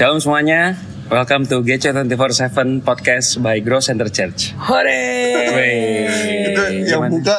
Shalom 0.00 0.16
semuanya. 0.16 0.80
Welcome 1.12 1.44
to 1.52 1.60
GC247 1.60 2.80
Podcast 2.80 3.36
by 3.44 3.60
Grow 3.60 3.84
Center 3.84 4.08
Church. 4.08 4.56
Hore. 4.56 4.96
itu 6.40 6.88
yang 6.88 7.04
buka 7.12 7.36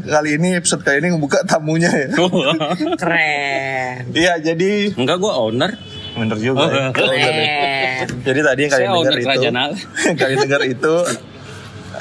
kali 0.00 0.40
ini 0.40 0.56
episode 0.56 0.88
kali 0.88 1.04
ini 1.04 1.12
ngebuka 1.12 1.44
tamunya 1.44 1.92
ya. 1.92 2.08
Keren. 3.04 4.08
Iya 4.08 4.40
jadi 4.40 4.96
Enggak, 4.96 5.20
gue 5.20 5.32
owner. 5.36 5.76
bener 6.16 6.40
juga. 6.40 6.64
ya. 6.72 6.88
Keren. 6.96 8.08
Jadi 8.24 8.40
tadi 8.40 8.60
yang 8.64 8.72
kalian 8.72 8.88
dengar 8.88 8.96
owner 8.96 9.16
itu, 9.20 9.40
kalian 10.24 10.38
dengar 10.48 10.62
itu 10.64 10.94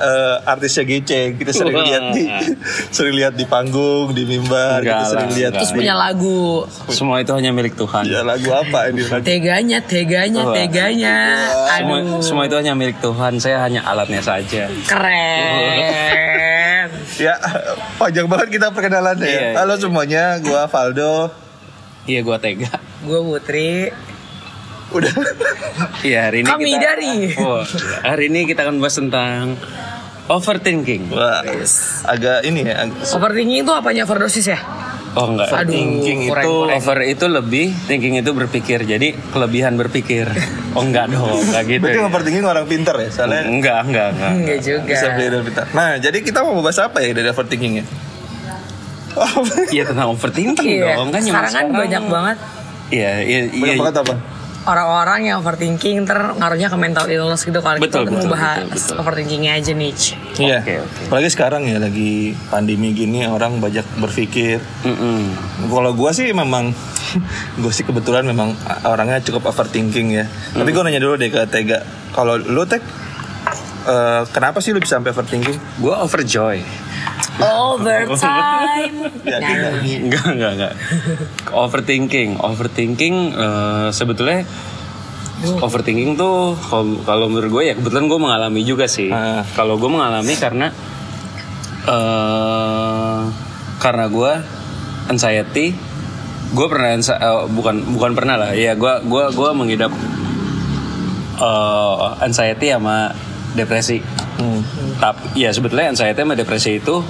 eh, 0.01 0.35
artisnya 0.43 0.83
GC 0.83 1.11
kita 1.37 1.51
sering 1.53 1.75
Wah. 1.77 1.85
lihat 1.85 2.03
di 2.11 2.23
sering 2.95 3.15
lihat 3.15 3.33
di 3.37 3.45
panggung 3.45 4.11
di 4.11 4.25
mimbar 4.25 4.81
Enggak 4.81 4.97
kita 4.97 5.05
sering 5.07 5.29
lah, 5.29 5.37
lihat. 5.37 5.51
Terus 5.55 5.71
punya 5.71 5.93
lagu. 5.93 6.65
Semua 6.89 7.21
itu 7.21 7.31
hanya 7.31 7.53
milik 7.53 7.77
Tuhan. 7.77 8.03
ya 8.09 8.21
lagu 8.21 8.49
apa 8.49 8.89
ini 8.89 9.05
lagu 9.05 9.23
Teganya, 9.23 9.79
teganya, 9.79 10.41
Wah. 10.43 10.53
teganya. 10.53 11.15
Semua, 11.71 11.97
Aduh. 12.01 12.19
semua 12.19 12.43
itu 12.45 12.55
hanya 12.57 12.73
milik 12.73 12.97
Tuhan. 12.99 13.37
Saya 13.37 13.61
hanya 13.61 13.85
alatnya 13.85 14.19
saja. 14.19 14.65
Keren. 14.89 16.87
ya 17.25 17.37
panjang 17.95 18.25
banget 18.25 18.59
kita 18.59 18.67
perkenalannya 18.71 19.27
ya. 19.27 19.41
Iya. 19.53 19.61
halo 19.61 19.77
semuanya 19.77 20.23
gua 20.41 20.65
Valdo 20.65 21.29
Iya, 22.01 22.25
gue 22.25 22.37
tega. 22.41 22.81
Gue 23.05 23.21
Putri. 23.21 23.93
Udah 24.91 25.13
Iya, 26.01 26.19
hari 26.27 26.37
ini 26.41 26.47
Kami 26.47 26.69
kita, 26.69 26.83
dari. 26.85 27.13
Oh, 27.37 27.63
hari 28.01 28.27
ini 28.27 28.43
kita 28.43 28.63
akan 28.63 28.77
bahas 28.77 28.95
tentang 28.95 29.55
overthinking. 30.27 31.09
Wah, 31.09 31.43
agak 32.05 32.43
ini 32.43 32.63
ya 32.63 32.83
ag- 32.83 32.99
Overthinking 33.01 33.61
itu 33.61 33.71
apanya 33.71 34.03
overdosis 34.03 34.47
ya? 34.47 34.59
Oh 35.11 35.27
enggak. 35.27 35.51
Aduh, 35.53 35.69
thinking 35.69 36.19
kurang, 36.25 36.39
itu 36.39 36.51
kurang. 36.53 36.77
over 36.77 36.97
itu 37.03 37.25
lebih, 37.27 37.67
thinking 37.83 38.15
itu 38.15 38.31
berpikir. 38.31 38.79
Jadi 38.81 39.11
kelebihan 39.27 39.75
berpikir. 39.75 40.27
Oh 40.71 40.79
enggak 40.81 41.11
dong, 41.11 41.27
enggak 41.27 41.67
gitu. 41.67 41.83
berarti 41.83 41.99
ya. 41.99 42.07
overthinking 42.07 42.45
orang 42.45 42.63
pinter 42.63 42.95
ya 42.95 43.09
soalnya 43.11 43.43
Enggak, 43.43 43.83
enggak, 43.83 44.07
enggak. 44.09 44.31
Enggak 44.33 44.59
juga. 44.63 44.87
bisa 44.87 45.05
beli 45.11 45.27
dari 45.27 45.43
pintar 45.43 45.65
nah 45.69 45.91
jadi 45.97 46.17
kita 46.21 46.39
mau 46.41 46.55
bahas 46.57 46.79
apa 46.79 46.97
ya 46.97 47.11
dari 47.11 47.27
overthinkingnya 47.27 47.83
Oh, 49.11 49.43
Iya 49.67 49.83
tentang 49.83 50.07
overthinking 50.09 50.79
Iya. 50.79 50.95
dong 50.95 51.11
kan 51.11 51.19
Sekarang 51.19 51.51
kan 51.51 51.65
banyak 51.75 52.03
banget 52.07 52.37
Iya, 52.87 53.11
iya, 53.19 53.39
banyak 53.51 53.67
iya. 53.67 53.75
banget 53.77 53.95
apa 53.99 54.13
orang-orang 54.61 55.25
yang 55.25 55.41
overthinking 55.41 56.05
ter 56.05 56.17
ngaruhnya 56.37 56.69
ke 56.69 56.77
mental 56.77 57.05
illness 57.05 57.41
gitu 57.41 57.59
kalau 57.59 57.77
Betul, 57.77 58.05
kita 58.05 58.13
betul, 58.13 58.29
mau 58.29 58.33
bahas 58.33 58.61
betul, 58.61 58.77
betul. 58.77 58.95
overthinkingnya 58.99 59.51
aja 59.57 59.71
nih. 59.73 59.93
Iya. 60.37 60.57
Oke, 60.61 60.73
oke. 60.79 61.01
Apalagi 61.09 61.29
sekarang 61.29 61.61
ya 61.65 61.77
lagi 61.77 62.11
pandemi 62.47 62.93
gini 62.93 63.25
orang 63.25 63.57
banyak 63.57 63.85
berpikir. 63.97 64.61
Mm-mm. 64.83 65.33
Kalau 65.65 65.91
gua 65.91 66.11
sih 66.11 66.29
memang 66.29 66.77
gue 67.61 67.71
sih 67.71 67.83
kebetulan 67.83 68.23
memang 68.23 68.53
orangnya 68.83 69.19
cukup 69.19 69.49
overthinking 69.49 70.13
ya. 70.13 70.25
Tapi 70.53 70.63
Hmm. 70.63 70.75
gue 70.77 70.83
nanya 70.85 71.01
dulu 71.01 71.17
deh 71.17 71.27
ke 71.27 71.41
Tega. 71.45 71.81
Kalau 72.11 72.37
lu 72.37 72.63
Teg 72.63 72.79
eh, 73.83 74.21
kenapa 74.29 74.61
sih 74.61 74.71
lu 74.71 74.79
bisa 74.79 74.95
sampai 74.95 75.09
overthinking? 75.09 75.57
Gue 75.77 75.91
overjoy. 75.91 76.61
Overtime. 77.41 78.95
Ya, 79.25 79.37
Nah. 79.41 79.81
Enggak, 79.81 80.27
enggak, 80.29 80.51
enggak. 80.55 80.73
Overthinking, 81.49 82.37
overthinking 82.37 83.15
eh, 83.33 83.87
sebetulnya 83.91 84.45
overthinking 85.41 86.13
tuh 86.15 86.53
kalau- 86.61 87.25
menurut 87.25 87.49
gue 87.49 87.63
ya 87.65 87.73
kebetulan 87.73 88.05
gue 88.05 88.19
mengalami 88.21 88.61
juga 88.61 88.85
sih. 88.85 89.09
Ah. 89.09 89.41
Kalau 89.57 89.81
gue 89.81 89.89
mengalami 89.89 90.33
karena 90.37 90.69
eh 91.81 93.21
karena 93.81 94.05
gue 94.05 94.31
anxiety, 95.09 95.73
gue 96.53 96.67
pernah 96.69 96.93
eh, 96.93 97.41
bukan 97.49 97.75
bukan 97.97 98.11
pernah 98.13 98.37
lah, 98.37 98.51
ya 98.53 98.77
gue 98.77 98.93
gua 99.09 99.33
gua 99.33 99.57
mengidap 99.57 99.89
eh, 101.41 101.95
anxiety 102.21 102.69
sama 102.69 103.09
depresi. 103.57 103.97
Hmm. 104.37 104.61
Tapi 105.01 105.41
ya 105.41 105.49
sebetulnya 105.49 105.89
anxiety 105.89 106.21
sama 106.21 106.37
depresi 106.37 106.77
itu 106.77 107.01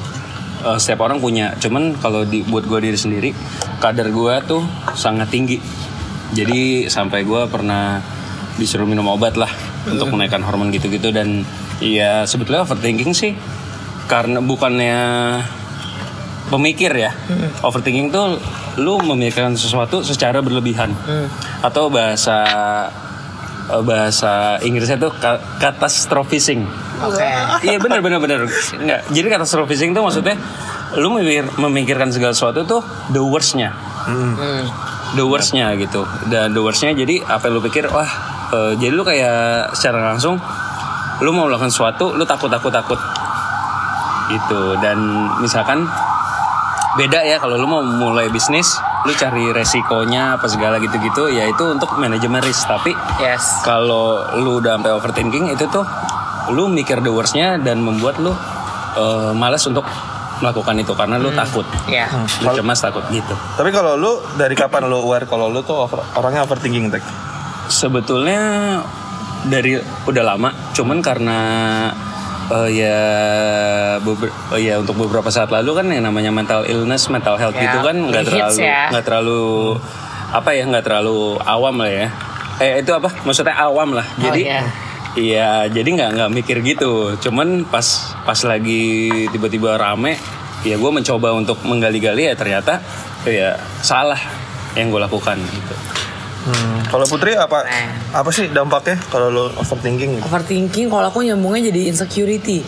eh, 0.61 0.77
setiap 0.77 1.03
orang 1.03 1.17
punya. 1.17 1.53
Cuman 1.55 1.95
kalau 1.95 2.23
di, 2.23 2.41
buat 2.41 2.63
gue 2.63 2.79
diri 2.81 2.95
sendiri, 2.95 3.29
kadar 3.77 4.07
gue 4.07 4.33
tuh 4.43 4.61
sangat 4.93 5.27
tinggi. 5.27 5.57
Jadi 6.31 6.87
sampai 6.87 7.21
gue 7.21 7.41
pernah 7.45 7.99
disuruh 8.55 8.85
minum 8.85 9.07
obat 9.07 9.35
lah 9.35 9.49
untuk 9.83 10.11
menaikkan 10.11 10.39
hormon 10.41 10.69
gitu-gitu 10.69 11.09
dan 11.09 11.41
ya 11.81 12.23
sebetulnya 12.23 12.61
overthinking 12.61 13.11
sih 13.11 13.33
karena 14.05 14.39
bukannya 14.39 14.99
pemikir 16.47 16.91
ya. 16.91 17.11
Overthinking 17.61 18.11
tuh 18.11 18.37
lu 18.77 18.99
memikirkan 19.01 19.55
sesuatu 19.55 20.03
secara 20.03 20.39
berlebihan. 20.39 20.91
Atau 21.61 21.87
bahasa 21.87 22.37
eh, 23.67 23.83
bahasa 23.83 24.59
Inggrisnya 24.61 24.97
tuh 24.97 25.11
ka- 25.13 25.39
Oke. 27.03 27.29
Iya 27.67 27.77
benar 27.77 27.99
benar 27.99 28.17
benar. 28.17 28.39
Enggak. 28.73 29.01
Jadi 29.07 29.27
catastrophising 29.27 29.91
tuh 29.91 30.01
maksudnya 30.01 30.35
lu 30.97 31.13
memikir, 31.13 31.45
memikirkan 31.55 32.09
segala 32.09 32.33
sesuatu 32.33 32.63
tuh 32.63 32.81
the 33.09 33.21
worstnya, 33.21 33.71
Hmm. 34.03 34.65
the 35.13 35.23
worstnya 35.23 35.71
gitu. 35.75 36.03
Dan 36.27 36.51
the 36.51 36.59
worstnya 36.59 36.91
jadi 36.91 37.21
apa 37.23 37.47
yang 37.47 37.53
lu 37.57 37.61
pikir 37.61 37.85
wah 37.87 38.09
eh, 38.49 38.73
jadi 38.75 38.91
lu 38.91 39.01
kayak 39.01 39.71
secara 39.71 40.11
langsung 40.11 40.41
lu 41.21 41.29
mau 41.29 41.45
melakukan 41.45 41.69
sesuatu 41.69 42.11
lu 42.11 42.25
takut 42.25 42.49
takut 42.49 42.73
takut 42.73 42.97
gitu 44.27 44.79
dan 44.79 44.97
misalkan 45.37 45.85
beda 46.91 47.21
ya 47.21 47.37
kalau 47.37 47.55
lu 47.55 47.63
mau 47.65 47.79
mulai 47.79 48.27
bisnis 48.27 48.75
lu 49.03 49.13
cari 49.13 49.49
resikonya 49.49 50.35
apa 50.35 50.45
segala 50.45 50.75
gitu-gitu 50.77 51.27
ya 51.27 51.45
itu 51.45 51.63
untuk 51.63 51.95
manajemen 51.95 52.41
risk 52.41 52.65
tapi 52.65 52.91
Yes. 53.17 53.61
kalau 53.61 54.19
lu 54.37 54.59
udah 54.59 54.75
sampai 54.75 54.91
overthinking 54.91 55.51
itu 55.51 55.65
tuh 55.67 55.83
lu 56.49 56.65
mikir 56.67 56.97
the 56.99 57.09
worstnya 57.09 57.57
dan 57.57 57.77
membuat 57.79 58.17
lu 58.17 58.33
eh, 58.93 59.31
malas 59.31 59.61
untuk 59.63 59.85
melakukan 60.37 60.73
itu 60.75 60.91
karena 60.91 61.15
lu 61.15 61.29
takut 61.31 61.61
Ya. 61.85 62.09
lu 62.41 62.49
cemas 62.51 62.79
takut 62.79 63.05
gitu 63.07 63.35
Tapi 63.53 63.69
kalau 63.69 63.93
lu 63.93 64.09
dari 64.33 64.53
kapan 64.53 64.85
lu 64.85 64.97
aware 64.99 65.25
kalau 65.25 65.47
lu 65.47 65.61
tuh 65.61 65.85
over- 65.85 66.01
orangnya 66.15 66.41
overthinking 66.41 66.89
Teg? 66.89 67.05
sebetulnya 67.67 68.41
dari 69.43 69.77
udah 70.03 70.23
lama 70.25 70.49
cuman 70.71 70.97
karena 70.99 71.37
eh, 72.49 72.69
ya 72.75 72.99
beber- 73.97 74.33
eh, 74.51 74.61
ya 74.61 74.77
untuk 74.77 74.97
beberapa 74.97 75.29
saat 75.29 75.49
lalu 75.49 75.71
kan 75.73 75.85
yang 75.87 76.03
namanya 76.03 76.29
mental 76.29 76.61
illness 76.63 77.07
mental 77.07 77.35
health 77.35 77.53
Ya, 77.53 77.63
gitu 77.63 77.79
kan 77.79 77.95
nggak 78.01 78.25
terlalu 78.27 78.57
ya. 78.59 78.81
nggak 78.89 79.05
terlalu 79.05 79.41
apa 80.31 80.49
ya 80.51 80.63
nggak 80.65 80.83
terlalu 80.83 81.19
awam 81.39 81.75
lah 81.77 81.91
ya 81.91 82.07
eh 82.57 82.79
itu 82.79 82.91
apa 82.91 83.09
maksudnya 83.21 83.55
awam 83.55 83.93
lah 83.93 84.05
jadi 84.15 84.41
iya. 84.41 84.61
Iya, 85.11 85.67
jadi 85.67 85.89
nggak 85.91 86.09
nggak 86.15 86.31
mikir 86.31 86.57
gitu. 86.63 87.19
Cuman 87.19 87.67
pas 87.67 87.83
pas 88.23 88.39
lagi 88.47 89.11
tiba-tiba 89.27 89.75
rame, 89.75 90.15
ya 90.63 90.79
gue 90.79 90.91
mencoba 90.91 91.35
untuk 91.35 91.59
menggali-gali 91.67 92.31
ya 92.31 92.35
ternyata 92.37 92.79
ya 93.27 93.59
salah 93.83 94.19
yang 94.79 94.87
gue 94.87 95.01
lakukan 95.03 95.35
gitu. 95.35 95.75
Hmm. 96.41 96.81
Kalau 96.89 97.05
Putri 97.05 97.37
apa 97.37 97.61
Nah. 97.61 98.17
apa 98.23 98.29
sih 98.33 98.49
dampaknya 98.49 98.97
kalau 99.13 99.29
lu 99.29 99.45
overthinking? 99.61 100.17
gitu? 100.17 100.23
Overthinking 100.25 100.87
kalau 100.89 101.11
aku 101.11 101.21
nyambungnya 101.21 101.69
jadi 101.69 101.91
insecurity. 101.93 102.65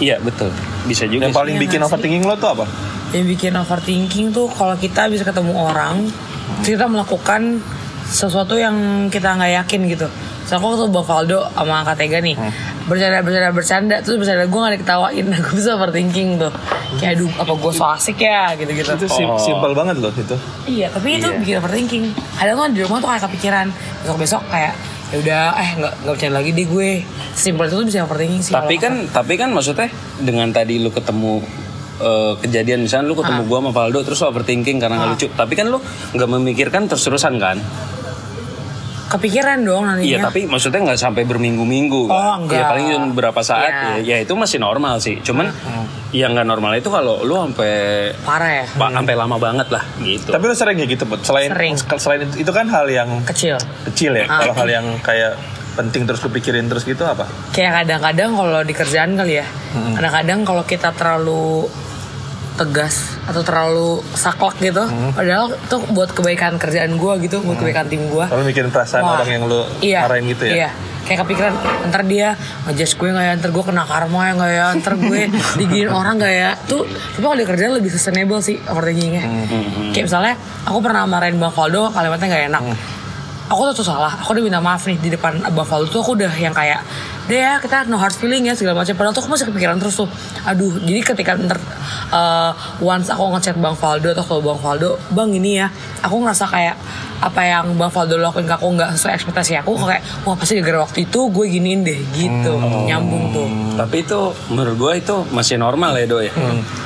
Iya 0.00 0.22
betul, 0.22 0.48
bisa 0.88 1.04
juga. 1.10 1.28
Yang 1.28 1.36
paling 1.36 1.54
Iya 1.58 1.62
bikin 1.68 1.80
overthinking 1.84 2.24
lo 2.24 2.34
tuh 2.38 2.50
apa? 2.56 2.64
Yang 3.12 3.24
bikin 3.36 3.52
overthinking 3.58 4.26
tuh 4.32 4.46
kalau 4.48 4.78
kita 4.78 5.10
bisa 5.12 5.26
ketemu 5.26 5.52
orang, 5.52 6.08
kita 6.64 6.88
melakukan 6.88 7.60
sesuatu 8.08 8.56
yang 8.56 9.08
kita 9.12 9.36
nggak 9.36 9.52
yakin 9.62 9.80
gitu. 9.92 10.08
So 10.52 10.60
aku 10.60 10.76
tuh 10.76 10.84
Bang 10.86 11.00
Valdo 11.02 11.48
sama 11.48 11.80
Kak 11.80 11.96
Tega 11.96 12.20
nih. 12.20 12.36
Bercanda 12.84 13.24
bercanda 13.24 13.48
bercanda 13.50 13.96
terus 14.04 14.20
bercanda. 14.20 14.44
Gue 14.44 14.60
nggak 14.60 14.72
diketawain. 14.76 15.24
Aku 15.40 15.56
bisa 15.56 15.70
overthinking 15.72 16.36
tuh. 16.36 16.52
Kayak 17.00 17.16
aduh 17.16 17.32
apa 17.40 17.52
gue 17.56 17.72
so 17.72 17.84
asik 17.88 18.20
ya? 18.20 18.52
Gitu 18.52 18.68
gitu 18.74 18.92
Itu 18.92 19.08
sim- 19.08 19.24
Oh. 19.24 19.40
simple 19.40 19.72
banget 19.72 19.96
loh 19.96 20.12
itu. 20.12 20.36
iya 20.68 20.92
tapi 20.92 21.16
itu 21.16 21.24
Iya. 21.24 21.40
bikin 21.40 21.54
overthinking. 21.56 22.04
Kadang 22.36 22.54
tuh 22.54 22.68
di 22.68 22.80
rumah 22.84 23.00
tuh 23.00 23.08
kayak 23.08 23.22
kepikiran. 23.24 23.66
Besok 24.04 24.16
besok 24.20 24.42
kayak 24.46 24.76
ya 25.08 25.16
udah 25.18 25.42
eh 25.56 25.70
nggak 25.74 25.92
nggak 26.04 26.12
bercanda 26.12 26.36
lagi 26.36 26.50
deh 26.52 26.66
gue. 26.68 26.90
Simpel 27.32 27.64
itu 27.64 27.74
tuh 27.74 27.86
bisa 27.88 27.98
overthinking 28.04 28.42
sih. 28.42 28.52
Tapi 28.52 28.74
kan 28.76 28.92
tapi 29.08 29.32
kan 29.34 29.48
maksudnya 29.48 29.88
dengan 30.20 30.52
tadi 30.52 30.76
lu 30.76 30.92
ketemu 30.92 31.40
eh, 31.98 32.32
kejadian 32.38 32.84
misalnya 32.84 33.08
lu 33.08 33.16
ketemu 33.16 33.40
gua 33.46 33.58
sama 33.62 33.70
Valdo 33.72 34.04
terus 34.04 34.20
overthinking 34.20 34.76
karena 34.76 35.00
nggak 35.00 35.10
lucu. 35.16 35.26
Tapi 35.32 35.52
kan 35.54 35.64
lu 35.66 35.80
nggak 36.12 36.28
memikirkan 36.28 36.84
terus-terusan 36.84 37.40
kan? 37.40 37.56
Kepikiran 39.12 39.60
dong 39.60 39.84
nantinya 39.84 40.08
Iya, 40.08 40.18
tapi 40.24 40.40
maksudnya 40.44 40.80
nggak 40.82 40.96
sampai 40.96 41.22
berminggu-minggu. 41.22 42.02
Oh, 42.04 42.16
kan? 42.32 42.40
enggak. 42.40 42.56
Ya 42.56 42.64
paling 42.66 42.84
cuma 42.88 43.06
beberapa 43.10 43.40
saat 43.40 43.68
Iya. 43.68 43.82
ya, 43.94 43.96
ya 44.00 44.16
itu 44.20 44.32
masih 44.32 44.58
normal 44.58 44.98
sih. 44.98 45.20
Cuman 45.20 45.52
yang 46.10 46.32
nggak 46.32 46.44
normal 46.44 46.72
itu 46.74 46.88
kalau 46.88 47.20
lu 47.20 47.36
sampai 47.38 47.72
parah 48.20 48.52
ya 48.54 48.66
pa- 48.70 48.88
sampai 48.90 49.14
lama 49.14 49.36
banget 49.36 49.68
lah 49.68 49.84
gitu. 49.98 50.28
Tapi 50.28 50.42
lu 50.42 50.54
sering 50.54 50.76
kayak 50.76 50.90
gitu, 50.90 51.04
Put? 51.04 51.20
Selain 51.22 51.48
Sering. 51.48 51.74
selain 51.94 52.20
itu, 52.24 52.34
itu 52.40 52.50
kan 52.50 52.66
hal 52.66 52.86
yang 52.86 53.08
kecil 53.22 53.60
kecil 53.86 54.12
ya. 54.14 54.24
Ah. 54.26 54.42
Kalau 54.42 54.54
hal 54.56 54.68
yang 54.70 54.86
kayak 54.98 55.36
penting 55.72 56.04
terus 56.04 56.20
lu 56.20 56.28
pikirin 56.28 56.66
terus 56.66 56.84
gitu 56.84 57.00
apa? 57.02 57.24
kayak 57.48 57.72
kadang-kadang 57.78 58.36
kalau 58.36 58.60
di 58.60 58.72
kerjaan 58.72 59.16
kali 59.16 59.40
ya 59.40 59.46
kadang-kadang 59.90 60.44
kalau 60.44 60.62
kita 60.62 60.92
terlalu 60.92 61.64
tegas 62.62 62.94
atau 63.26 63.42
terlalu 63.42 63.90
saklek 64.14 64.62
gitu 64.62 64.86
padahal 65.12 65.50
itu 65.50 65.76
buat 65.90 66.10
kebaikan 66.14 66.56
kerjaan 66.56 66.94
gue 66.94 67.12
gitu 67.26 67.42
buat 67.42 67.58
kebaikan 67.58 67.90
tim 67.90 68.06
gue 68.06 68.24
Kalau 68.24 68.46
mikirin 68.46 68.70
perasaan 68.70 69.02
Wah. 69.02 69.18
orang 69.18 69.28
yang 69.28 69.42
lu 69.50 69.66
iya, 69.82 70.06
marahin 70.06 70.30
gitu 70.30 70.46
ya. 70.46 70.54
Iya. 70.54 70.70
Kayak 71.02 71.18
kepikiran 71.26 71.52
ntar 71.90 72.02
dia 72.06 72.38
ngejudge 72.62 72.94
gue 72.94 73.10
gak 73.10 73.24
ya, 73.26 73.32
ntar 73.34 73.50
gue 73.50 73.64
kena 73.66 73.82
karma 73.82 74.20
ya 74.22 74.32
gak 74.38 74.52
ya, 74.54 74.66
ntar 74.78 74.94
gue 74.94 75.20
diginiin 75.58 75.90
orang 75.90 76.14
gak 76.14 76.30
ya. 76.30 76.50
Tuh, 76.70 76.86
tapi 76.86 77.22
kalau 77.26 77.34
di 77.34 77.42
kerjaan 77.42 77.72
lebih 77.74 77.90
sustainable 77.90 78.38
sih 78.38 78.62
overthinkingnya. 78.70 79.24
Hmm, 79.26 79.90
Kayak 79.90 80.04
misalnya, 80.06 80.34
aku 80.62 80.78
pernah 80.78 81.02
marahin 81.10 81.42
Bang 81.42 81.50
Faldo 81.50 81.90
kalimatnya 81.90 82.26
gak 82.30 82.44
enak. 82.54 82.62
Hmm. 82.62 82.76
Aku 83.52 83.68
tuh, 83.68 83.84
tuh 83.84 83.86
salah, 83.92 84.16
aku 84.16 84.32
udah 84.32 84.44
minta 84.48 84.64
maaf 84.64 84.88
nih 84.88 84.96
di 84.96 85.12
depan 85.12 85.36
Bang 85.52 85.68
Faldo 85.68 85.92
tuh. 85.92 86.00
Aku 86.00 86.16
udah 86.16 86.32
yang 86.40 86.56
kayak 86.56 86.80
deh 87.28 87.36
ya 87.36 87.60
kita 87.60 87.84
no 87.84 88.00
hard 88.00 88.16
feeling 88.16 88.48
ya 88.48 88.56
segala 88.56 88.80
macam. 88.80 88.96
Padahal 88.96 89.12
tuh 89.12 89.20
aku 89.20 89.30
masih 89.36 89.46
kepikiran 89.52 89.76
terus 89.76 90.00
tuh. 90.00 90.08
Aduh 90.48 90.80
jadi 90.80 91.04
ketika 91.04 91.36
ntar 91.36 91.60
uh, 92.08 92.56
once 92.80 93.12
aku 93.12 93.28
ngechat 93.36 93.60
Bang 93.60 93.76
Faldo 93.76 94.08
atau 94.16 94.24
ke 94.24 94.34
Bang 94.40 94.56
Faldo 94.56 94.96
Bang 95.12 95.36
ini 95.36 95.60
ya 95.60 95.68
aku 96.00 96.24
ngerasa 96.24 96.48
kayak 96.48 96.80
apa 97.20 97.40
yang 97.44 97.76
Bang 97.76 97.92
Faldo 97.92 98.16
lakuin 98.16 98.48
ke 98.48 98.56
aku 98.56 98.72
nggak 98.72 98.96
sesuai 98.96 99.20
ekspektasi 99.20 99.60
aku. 99.60 99.76
Kayak 99.84 100.02
wah 100.24 100.32
pasti 100.32 100.56
gara-gara 100.56 100.88
waktu 100.88 101.04
itu 101.04 101.20
gue 101.28 101.46
giniin 101.52 101.80
deh 101.84 102.00
gitu. 102.16 102.56
Nyambung 102.88 103.36
tuh. 103.36 103.46
Tapi 103.76 103.96
itu 104.00 104.20
menurut 104.48 104.74
gue 104.80 104.92
itu 104.96 105.14
masih 105.28 105.60
normal 105.60 105.92
ya 106.00 106.08
do 106.08 106.24
ya. 106.24 106.32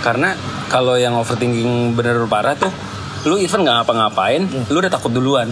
Karena 0.02 0.34
kalau 0.66 0.98
yang 0.98 1.14
overthinking 1.14 1.94
bener 1.94 2.26
parah 2.26 2.58
tuh, 2.58 2.74
lu 3.24 3.38
even 3.38 3.62
nggak 3.62 3.86
ngapa-ngapain, 3.86 4.50
lu 4.66 4.82
udah 4.82 4.90
takut 4.90 5.14
duluan. 5.14 5.46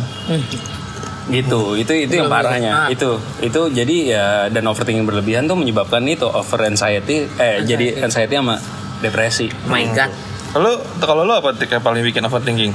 Gitu, 1.25 1.81
itu 1.81 1.93
itu 2.05 2.13
yang 2.21 2.29
parahnya. 2.29 2.85
Ah. 2.85 2.89
Itu 2.93 3.17
itu 3.41 3.61
jadi 3.73 3.97
ya 4.05 4.25
dan 4.53 4.69
overthinking 4.69 5.09
berlebihan 5.09 5.49
tuh 5.49 5.57
menyebabkan 5.57 6.05
itu 6.05 6.29
over 6.29 6.61
anxiety, 6.69 7.25
eh 7.41 7.65
jadi 7.65 8.05
anxiety 8.05 8.37
sama 8.37 8.61
depresi. 9.01 9.49
oh 9.49 9.73
my 9.73 9.85
god 9.93 10.13
Lu 10.55 10.71
kalau 11.03 11.27
lu 11.27 11.35
apa 11.35 11.51
yang 11.57 11.83
paling 11.83 12.05
bikin 12.05 12.23
overthinking? 12.23 12.71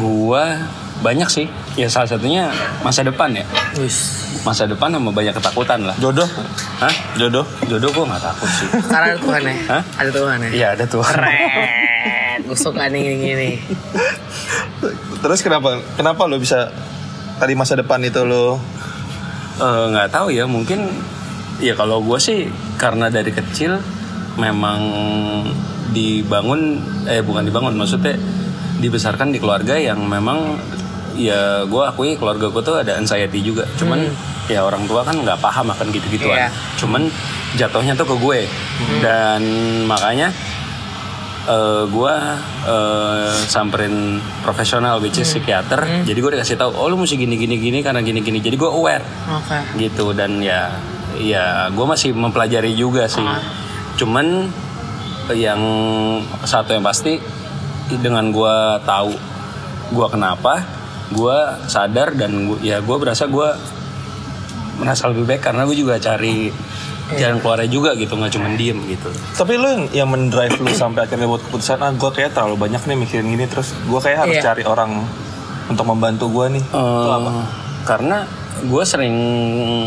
Gua 0.00 0.58
banyak 0.98 1.28
sih. 1.28 1.46
Ya 1.76 1.86
salah 1.86 2.10
satunya 2.10 2.50
masa 2.80 3.04
depan 3.04 3.30
ya. 3.36 3.44
Wis. 3.78 4.24
Masa 4.42 4.66
depan 4.66 4.90
sama 4.90 5.14
banyak 5.14 5.30
ketakutan 5.30 5.86
lah. 5.86 5.94
Jodoh. 6.02 6.26
Hah? 6.82 6.90
Jodoh. 7.14 7.46
Jodoh 7.70 7.90
gue 7.94 8.04
nggak 8.10 8.22
takut 8.22 8.50
sih. 8.50 8.66
karena 8.90 9.14
ada 9.14 9.18
Tuhan 9.20 9.40
ya 9.46 9.54
Hah? 9.70 9.82
ada 9.94 10.10
Tuhan 10.10 10.36
ya 10.42 10.50
Iya 10.50 10.66
ada 10.74 10.84
tuh. 10.90 11.02
keren 11.06 12.38
gue 12.42 12.58
suka 12.58 12.90
nih 12.90 13.00
gini-gini 13.06 13.50
Terus 15.22 15.40
kenapa 15.46 15.78
kenapa 15.94 16.26
lu 16.26 16.42
bisa 16.42 16.74
tadi 17.42 17.58
masa 17.58 17.74
depan 17.74 17.98
itu 18.06 18.22
lu 18.22 18.54
Eh, 19.60 19.84
nggak 19.92 20.08
tahu 20.10 20.32
ya 20.32 20.48
mungkin 20.48 20.88
ya 21.60 21.76
kalau 21.76 22.00
gue 22.00 22.16
sih 22.16 22.48
karena 22.80 23.12
dari 23.12 23.30
kecil 23.30 23.76
memang 24.40 24.80
dibangun 25.92 26.80
eh 27.04 27.20
bukan 27.20 27.44
dibangun 27.44 27.76
maksudnya 27.76 28.16
dibesarkan 28.80 29.28
di 29.28 29.38
keluarga 29.38 29.76
yang 29.76 30.02
memang 30.08 30.56
ya 31.14 31.68
gue 31.68 31.82
akui 31.84 32.16
keluarga 32.16 32.48
gue 32.48 32.62
tuh 32.64 32.80
ada 32.80 32.96
anxiety 32.96 33.44
juga. 33.44 33.68
Cuman 33.76 34.08
ya 34.48 34.64
orang 34.64 34.88
tua 34.88 35.04
kan 35.04 35.14
nggak 35.20 35.38
paham 35.38 35.68
akan 35.70 35.86
gitu-gituan. 35.92 36.34
Iya. 36.34 36.50
cuman 36.80 37.06
jatuhnya 37.54 37.92
tuh 37.94 38.08
ke 38.08 38.16
gue. 38.18 38.40
Dan 39.04 39.42
makanya 39.84 40.32
eh 41.42 41.84
gue 41.90 42.14
eh, 42.70 43.34
samperin 43.50 44.22
profesional 44.46 45.02
which 45.02 45.18
is 45.18 45.26
psikiater. 45.26 45.82
Jadi 46.06 46.18
gue 46.18 46.30
dikasih 46.38 46.54
tahu 46.54 46.70
oh 46.78 46.86
lu 46.86 46.96
mesti 47.00 47.18
gini 47.18 47.34
gini 47.34 47.58
gini 47.58 47.78
karena 47.82 47.98
gini 47.98 48.22
gini 48.22 48.38
jadi 48.38 48.54
gue 48.54 48.70
aware 48.70 49.02
oke. 49.26 49.58
gitu. 49.78 50.14
Dan 50.14 50.38
ya 50.38 50.70
ya 51.18 51.66
gue 51.70 51.86
masih 51.86 52.14
mempelajari 52.14 52.72
juga 52.78 53.10
sih. 53.10 53.26
Cuman 53.98 54.46
yang 55.34 55.62
satu 56.46 56.74
yang 56.74 56.84
pasti 56.86 57.18
dengan 58.02 58.30
gue 58.30 58.56
tahu 58.86 59.12
gue 59.92 60.06
kenapa 60.08 60.64
gue 61.12 61.38
sadar 61.68 62.16
dan 62.16 62.48
gua, 62.48 62.58
ya 62.64 62.80
gue 62.80 62.96
berasa 62.96 63.28
gue 63.28 63.48
merasa 64.80 65.12
lebih 65.12 65.28
baik 65.28 65.42
karena 65.44 65.68
gue 65.68 65.76
juga 65.76 66.00
cari 66.00 66.48
jalan 67.12 67.38
keluarnya 67.38 67.68
juga 67.68 67.90
gitu 67.92 68.12
nggak 68.12 68.32
cuma 68.32 68.48
diem 68.50 68.78
gitu. 68.86 69.08
Tapi 69.34 69.52
lu 69.54 69.66
yang, 69.66 69.84
yang 69.94 70.08
mendrive 70.08 70.56
lu 70.56 70.70
sampai 70.70 71.04
akhirnya 71.04 71.26
buat 71.26 71.42
keputusan 71.42 71.78
ah 71.78 71.90
gue 71.90 72.10
kayak 72.10 72.32
terlalu 72.32 72.56
banyak 72.58 72.80
nih 72.80 72.96
mikirin 72.96 73.26
gini 73.28 73.44
terus 73.44 73.74
gue 73.76 73.98
kayak 73.98 74.18
harus 74.22 74.36
Iya. 74.36 74.44
cari 74.46 74.62
orang 74.62 75.04
untuk 75.66 75.84
membantu 75.84 76.30
gue 76.30 76.46
nih. 76.52 76.64
Itu 76.64 76.72
Eh, 76.72 77.12
apa? 77.12 77.30
karena 77.82 78.16
gue 78.62 78.84
sering 78.84 79.14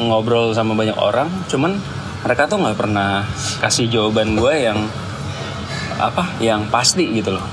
ngobrol 0.06 0.52
sama 0.52 0.74
banyak 0.74 0.94
orang 0.94 1.32
cuman 1.46 1.80
mereka 2.22 2.46
tuh 2.46 2.58
nggak 2.58 2.76
pernah 2.76 3.24
kasih 3.60 3.88
jawaban 3.88 4.36
gue 4.36 4.54
yang 4.60 4.80
apa 5.96 6.28
yang 6.38 6.68
pasti 6.68 7.08
gitu 7.12 7.32
loh. 7.32 7.46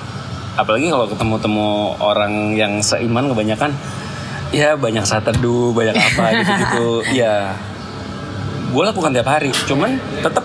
Apalagi 0.53 0.89
kalau 0.89 1.07
ketemu 1.07 1.35
temu 1.39 1.69
orang 1.97 2.33
yang 2.53 2.73
seiman 2.79 3.25
kebanyakan 3.27 3.73
ya 4.51 4.75
banyak 4.75 5.01
saat 5.03 5.25
teduh 5.25 5.73
banyak 5.73 5.95
apa 5.95 6.25
gitu 6.37 6.53
gitu 6.59 6.87
ya 7.15 7.57
gue 8.73 8.83
lakukan 8.83 9.13
tiap 9.13 9.29
hari 9.29 9.53
cuman 9.69 10.01
tetap 10.19 10.45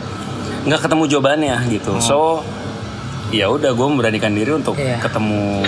nggak 0.68 0.82
ketemu 0.84 1.04
jawabannya 1.08 1.56
gitu. 1.72 1.96
So 2.04 2.44
ya 3.28 3.48
udah 3.48 3.72
gue 3.72 3.88
memberanikan 3.88 4.32
diri 4.32 4.52
untuk 4.52 4.76
Iya. 4.76 5.00
ketemu 5.00 5.64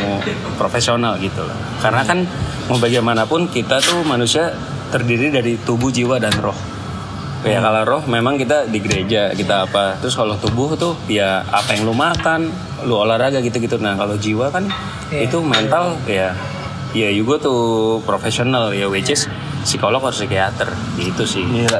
profesional 0.56 1.15
gitu 1.19 1.39
loh. 1.39 1.56
Karena 1.79 2.03
kan 2.03 2.23
mau 2.67 2.75
bagaimanapun 2.77 3.47
kita 3.47 3.79
tuh 3.79 4.03
manusia 4.03 4.51
terdiri 4.91 5.27
dari 5.29 5.56
tubuh 5.56 5.88
jiwa 5.88 6.19
dan 6.19 6.35
roh. 6.39 6.56
Ya 7.39 7.63
kalau 7.63 7.88
roh 7.88 8.03
memang 8.03 8.35
kita 8.35 8.67
di 8.67 8.83
gereja 8.83 9.31
kita 9.31 9.63
apa. 9.63 9.95
Terus 10.03 10.15
kalau 10.15 10.35
tubuh 10.35 10.75
tuh 10.75 11.00
ya 11.07 11.44
apa 11.45 11.71
yang 11.71 11.88
lu 11.88 11.95
makan 11.95 12.51
lu 12.83 12.95
olahraga 12.95 13.39
gitu 13.39 13.59
gitu 13.59 13.75
nah 13.75 13.95
kalau 13.95 14.15
jiwa 14.15 14.51
kan 14.51 14.67
Iya. 15.11 15.27
itu 15.27 15.39
mental 15.39 15.95
ya 16.07 16.31
ya 16.91 17.09
juga 17.11 17.39
tuh 17.39 17.61
profesional 18.03 18.71
ya 18.71 18.88
which 18.88 19.07
is 19.09 19.27
psikolog 19.63 20.00
atau 20.01 20.15
psikiater. 20.15 20.67
Gitu 20.95 21.23
sih. 21.23 21.44
Gila. 21.44 21.79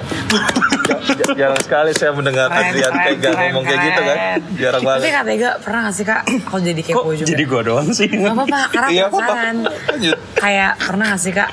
Jarang 1.40 1.60
sekali 1.60 1.92
saya 1.92 2.12
mendengar 2.12 2.48
Keren, 2.48 2.66
Adrian 2.66 2.92
keren, 2.92 3.06
Tega 3.06 3.30
keren, 3.30 3.42
ngomong 3.50 3.64
kayak 3.64 3.82
gitu 3.82 4.02
kan. 4.02 4.18
Jarang 4.56 4.82
Tapi 4.82 4.90
banget. 4.90 5.12
Kak 5.12 5.24
Tega 5.26 5.50
pernah 5.60 5.80
gak 5.84 5.96
sih 5.96 6.06
Kak 6.06 6.22
Aku 6.46 6.58
jadi 6.60 6.82
kok 6.82 6.94
kepo 6.96 7.12
juga? 7.14 7.28
jadi 7.28 7.44
gua 7.44 7.62
doang 7.62 7.90
sih? 7.90 8.08
Gak 8.08 8.32
apa-apa 8.32 8.60
karena 8.70 8.88
Iya, 8.96 9.06
penasaran. 9.08 9.56
Lanjut. 9.66 10.18
Kayak 10.34 10.72
pernah 10.80 11.06
gak 11.10 11.22
sih 11.22 11.32
Kak 11.32 11.50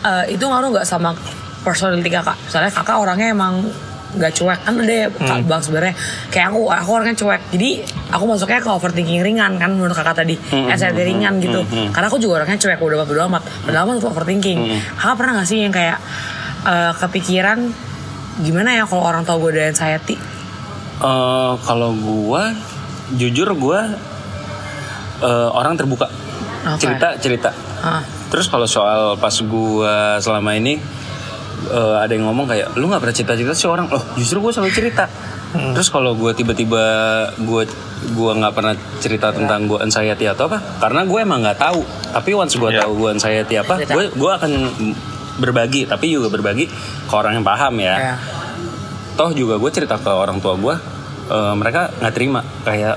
eh, 0.00 0.24
Itu 0.30 0.44
ngaruh 0.44 0.68
gak 0.74 0.86
sama 0.86 1.10
personality 1.58 2.08
kakak? 2.08 2.36
Misalnya 2.40 2.70
kakak 2.70 2.96
orangnya 2.96 3.28
emang 3.30 3.54
gak 4.08 4.32
cuek. 4.32 4.60
Kan 4.62 4.80
ada 4.80 4.94
ya 4.94 5.06
Kak 5.12 5.44
Bang 5.44 5.60
sebenarnya. 5.60 5.92
Kayak 6.28 6.46
aku 6.50 6.60
aku 6.66 6.90
orangnya 6.90 7.12
cuek. 7.14 7.42
Jadi 7.52 7.70
aku 8.08 8.24
masuknya 8.24 8.58
ke 8.58 8.70
overthinking 8.70 9.20
ringan 9.20 9.52
kan 9.56 9.70
menurut 9.70 9.92
kakak 9.92 10.16
tadi. 10.18 10.34
Anxiety 10.48 11.02
ringan 11.04 11.36
gitu. 11.38 11.60
karena 11.92 12.06
aku 12.06 12.16
juga 12.16 12.40
orangnya 12.40 12.56
cuek 12.56 12.78
udah 12.78 13.04
bodo 13.04 13.20
amat 13.26 13.42
padahal 13.62 13.92
itu 13.92 14.08
overthinking 14.08 14.58
kakak 14.94 15.16
pernah 15.16 15.32
gak 15.36 15.46
sih 15.46 15.60
yang 15.60 15.68
kayak 15.68 16.00
eh, 16.64 16.92
kepikiran 16.96 17.68
gimana 18.38 18.70
ya 18.72 18.84
kalau 18.84 19.02
orang 19.02 19.22
tahu 19.22 19.46
gue 19.46 19.52
ada 19.54 19.68
anxiety 19.68 20.16
Eh, 20.98 21.52
kalau 21.62 21.94
gua 21.94 22.50
jujur 23.12 23.46
gua 23.54 23.86
eh, 25.18 25.48
orang 25.48 25.74
terbuka. 25.74 26.10
Oke. 26.66 26.82
cerita 26.82 27.14
cerita. 27.16 27.50
Ah. 27.78 28.02
Terus 28.28 28.50
kalau 28.50 28.66
soal 28.66 29.14
pas 29.14 29.30
gua 29.46 30.18
selama 30.18 30.58
ini 30.58 30.74
eh, 31.68 31.96
ada 31.96 32.10
yang 32.10 32.26
ngomong 32.26 32.50
kayak 32.50 32.74
lu 32.74 32.90
nggak 32.90 32.98
pernah 32.98 33.14
cerita 33.14 33.38
cerita 33.38 33.54
sih 33.54 33.70
orang. 33.70 33.86
Loh 33.86 34.02
justru 34.18 34.42
gua 34.42 34.50
selalu 34.50 34.74
cerita. 34.74 35.06
Terus 35.54 35.86
kalau 35.86 36.18
gua 36.18 36.34
tiba-tiba 36.34 36.82
gua 37.40 37.62
gua 38.12 38.32
nggak 38.34 38.52
pernah 38.52 38.74
cerita 38.98 39.30
tentang 39.30 39.70
gua 39.70 39.86
anxiety 39.86 40.26
atau 40.26 40.50
apa 40.50 40.58
karena 40.82 41.06
gue 41.06 41.18
emang 41.18 41.40
nggak 41.40 41.62
tahu. 41.62 41.78
Tapi 42.10 42.30
once 42.34 42.58
gua 42.58 42.74
Iya. 42.74 42.82
tahu 42.82 42.92
gua 42.98 43.10
anxiety 43.14 43.54
apa 43.54 43.74
gue 43.80 44.04
gua 44.18 44.34
akan 44.34 44.50
berbagi 45.38 45.86
tapi 45.86 46.10
juga 46.10 46.28
berbagi 46.28 46.66
ke 47.06 47.14
orang 47.14 47.38
yang 47.38 47.46
paham 47.46 47.74
ya. 47.78 47.96
Ya 47.96 48.16
toh 49.18 49.34
juga 49.34 49.58
gue 49.58 49.70
cerita 49.74 49.98
ke 49.98 50.06
orang 50.06 50.38
tua 50.38 50.54
gue 50.54 50.74
eh, 51.28 51.54
mereka 51.58 51.90
nggak 51.98 52.14
terima. 52.14 52.40
Kayak 52.62 52.96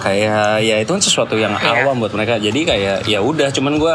kayak 0.00 0.64
ya 0.64 0.80
itu 0.80 0.90
kan 0.90 1.02
sesuatu 1.04 1.36
yang 1.36 1.52
Iya. 1.52 1.84
awam 1.84 2.00
buat 2.00 2.16
mereka. 2.16 2.40
Jadi 2.40 2.64
kayak 2.64 3.04
ya 3.04 3.20
udah 3.20 3.52
cuman 3.52 3.76
gue 3.76 3.94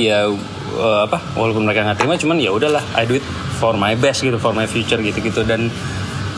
ya 0.00 0.24
eh, 0.72 1.00
apa 1.04 1.20
walaupun 1.36 1.68
mereka 1.68 1.84
nggak 1.84 1.98
terima 2.00 2.16
cuman 2.16 2.40
ya 2.40 2.50
udahlah 2.56 2.80
I 2.96 3.04
do 3.04 3.20
it 3.20 3.26
for 3.60 3.76
my 3.76 3.92
best 3.92 4.24
gitu 4.24 4.40
for 4.40 4.56
my 4.56 4.64
future 4.64 4.96
gitu 4.96 5.20
gitu 5.20 5.44
dan 5.44 5.68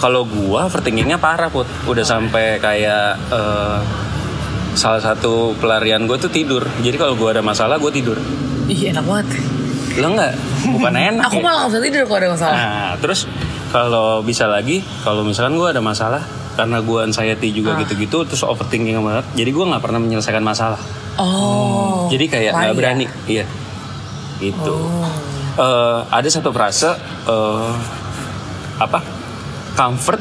kalau 0.02 0.26
gue 0.26 0.58
overthinkingnya 0.58 1.22
parah 1.22 1.46
put. 1.46 1.70
Udah 1.86 2.02
sampai 2.02 2.58
kayak 2.58 3.22
eh, 3.30 3.78
salah 4.74 4.98
satu 4.98 5.54
pelarian 5.62 6.10
gue 6.10 6.18
tuh 6.18 6.26
tidur. 6.26 6.66
Jadi 6.82 6.98
kalau 6.98 7.14
gue 7.14 7.30
ada 7.30 7.38
masalah 7.38 7.78
gue 7.78 7.92
tidur. 7.94 8.18
Ih 8.66 8.90
enak 8.90 9.06
banget 9.06 9.26
lo 9.94 10.08
nggak 10.10 10.32
bukan 10.70 10.94
enak 11.10 11.24
aku 11.26 11.38
ya. 11.38 11.44
malah 11.44 11.60
gak 11.62 11.70
bisa 11.70 11.80
tidur 11.82 12.02
kalau 12.06 12.18
ada 12.18 12.30
masalah 12.30 12.54
Nah, 12.54 12.92
terus 12.96 13.20
kalau 13.68 14.20
bisa 14.20 14.44
lagi, 14.46 14.84
kalau 15.00 15.20
misalkan 15.22 15.56
gue 15.56 15.64
ada 15.64 15.80
masalah, 15.80 16.20
karena 16.52 16.78
gue 16.78 16.98
anxiety 17.02 17.48
juga 17.50 17.72
Ah. 17.72 17.80
gitu-gitu, 17.80 18.20
terus 18.22 18.40
overthinking 18.42 19.00
banget, 19.00 19.24
jadi 19.32 19.48
gue 19.48 19.64
nggak 19.64 19.80
pernah 19.80 19.96
menyelesaikan 19.96 20.40
masalah. 20.40 20.76
oh 21.16 22.04
Jadi 22.06 22.24
kayak 22.26 22.52
nggak 22.52 22.76
berani, 22.76 23.06
iya, 23.24 23.48
gitu. 24.38 24.76
Oh. 24.76 25.08
Eh, 25.56 25.98
ada 26.06 26.28
satu 26.28 26.52
frase 26.52 26.92
eh, 27.24 27.70
apa? 28.76 29.00
Comfort 29.72 30.20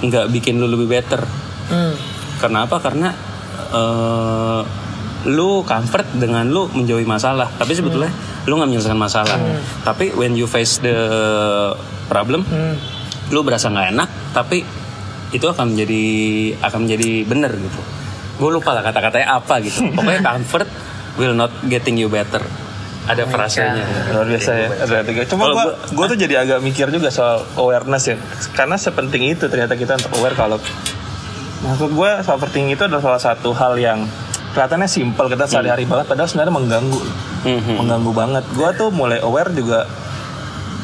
nggak 0.00 0.30
bikin 0.30 0.58
lu 0.58 0.70
lebih 0.70 0.86
better. 0.88 1.18
Hmm. 1.66 1.94
Kenapa? 2.38 2.78
Karena 2.78 3.10
eh, 3.74 4.60
lu 5.24 5.62
comfort 5.62 6.06
dengan 6.12 6.46
lu 6.46 6.66
menjauhi 6.68 7.02
masalah, 7.02 7.50
tapi 7.52 7.72
sebetulnya 7.72 8.12
lu 8.44 8.54
nggak 8.54 8.68
menyelesaikan 8.68 8.94
masalah. 8.96 9.38
Tapi 9.82 10.12
when 10.12 10.32
you 10.32 10.46
face 10.46 10.78
the 10.78 10.94
problem, 12.06 12.46
lu 13.28 13.40
berasa 13.40 13.66
nggak 13.66 13.88
enak, 13.90 14.08
tapi 14.30 14.62
itu 15.28 15.44
akan 15.44 15.72
menjadi 15.72 16.04
akan 16.60 16.78
menjadi 16.80 17.10
bener 17.24 17.52
gitu. 17.52 17.80
Gue 18.38 18.50
lupa 18.50 18.70
lah 18.70 18.80
kata-katanya 18.82 19.34
apa 19.34 19.58
gitu. 19.60 19.84
Pokoknya 19.96 20.22
comfort 20.22 20.68
will 21.16 21.34
not 21.34 21.50
getting 21.64 21.96
you 21.96 22.06
better. 22.06 22.40
Ada 23.04 23.24
frasenya. 23.24 23.84
luar 24.12 24.28
biasa 24.28 24.50
ya 24.52 24.68
ada 24.78 25.00
tiga 25.00 25.24
cuma 25.24 25.48
gue 25.48 25.56
gua- 25.56 25.80
gue 25.80 26.06
tuh 26.06 26.18
jadi 26.18 26.34
agak 26.38 26.60
mikir 26.60 26.86
juga 26.88 27.08
soal 27.08 27.40
awareness 27.56 28.04
ya 28.04 28.20
karena 28.52 28.76
sepenting 28.76 29.24
itu 29.26 29.48
ternyata 29.48 29.74
kita 29.74 29.96
untuk 29.96 30.12
aware 30.14 30.36
kalau 30.36 30.60
maksud 31.58 31.88
gue 31.88 32.10
soal 32.20 32.36
overthinking 32.36 32.68
itu 32.70 32.84
adalah 32.84 33.00
salah 33.00 33.22
satu 33.22 33.50
hal 33.50 33.74
yang 33.76 34.04
kelihatannya 34.52 34.88
simple 34.88 35.26
kita 35.28 35.44
sehari-hari 35.44 35.84
banget 35.84 36.06
padahal 36.08 36.28
sebenarnya 36.28 36.54
mengganggu. 36.54 37.00
Mhm. 37.38 37.74
mengganggu 37.78 38.12
banget. 38.12 38.44
Gue 38.52 38.70
tuh 38.74 38.88
mulai 38.90 39.22
aware 39.22 39.50
juga 39.54 39.86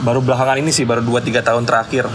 baru 0.04 0.20
belakangan 0.22 0.60
ini 0.60 0.70
sih 0.70 0.84
baru 0.86 1.02
2-3 1.02 1.40
tahun 1.42 1.64
terakhir. 1.66 2.06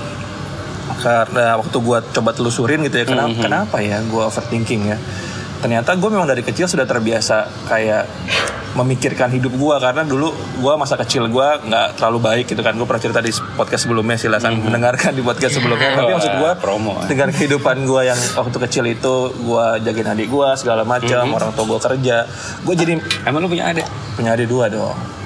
Karena 1.00 1.56
waktu 1.56 1.78
gue 1.80 1.98
coba 2.12 2.32
telusurin 2.36 2.84
gitu 2.84 3.00
ya 3.00 3.06
kenapa, 3.08 3.36
kenapa 3.40 3.78
ya 3.80 4.04
gue 4.04 4.24
overthinking 4.26 4.82
ya 4.92 4.98
ternyata 5.60 5.96
gue 5.96 6.10
memang 6.10 6.28
dari 6.28 6.42
kecil 6.42 6.66
sudah 6.66 6.88
terbiasa 6.88 7.68
kayak 7.68 8.04
memikirkan 8.70 9.34
hidup 9.34 9.50
gue 9.58 9.76
karena 9.82 10.06
dulu 10.06 10.30
gue 10.62 10.74
masa 10.78 10.94
kecil 10.94 11.26
gue 11.26 11.48
nggak 11.66 11.98
terlalu 11.98 12.20
baik 12.22 12.46
gitu 12.54 12.62
kan. 12.62 12.78
Gue 12.78 12.86
pernah 12.86 13.02
cerita 13.02 13.20
di 13.20 13.34
podcast 13.58 13.90
sebelumnya 13.90 14.16
silakan 14.16 14.62
mendengarkan 14.62 15.18
di 15.18 15.26
podcast 15.26 15.58
sebelumnya. 15.58 15.90
Tapi 15.98 16.14
maksud 16.14 16.34
gue 16.38 16.52
promo. 16.62 16.94
dengan 17.10 17.34
kehidupan 17.34 17.84
gue 17.84 18.02
yang 18.06 18.20
waktu 18.38 18.58
kecil 18.70 18.86
itu 18.86 19.16
gue 19.34 19.66
jagain 19.84 20.10
adik 20.14 20.30
gue 20.30 20.50
segala 20.56 20.86
macam 20.86 21.34
orang 21.34 21.50
tua 21.58 21.66
gue 21.66 21.80
kerja. 21.82 22.18
Gue 22.62 22.76
jadi 22.78 22.94
Emang 23.26 23.42
lu 23.42 23.50
punya 23.50 23.74
adik? 23.74 23.86
punya 24.16 24.36
adik 24.36 24.52
dua 24.52 24.68
dong 24.68 25.19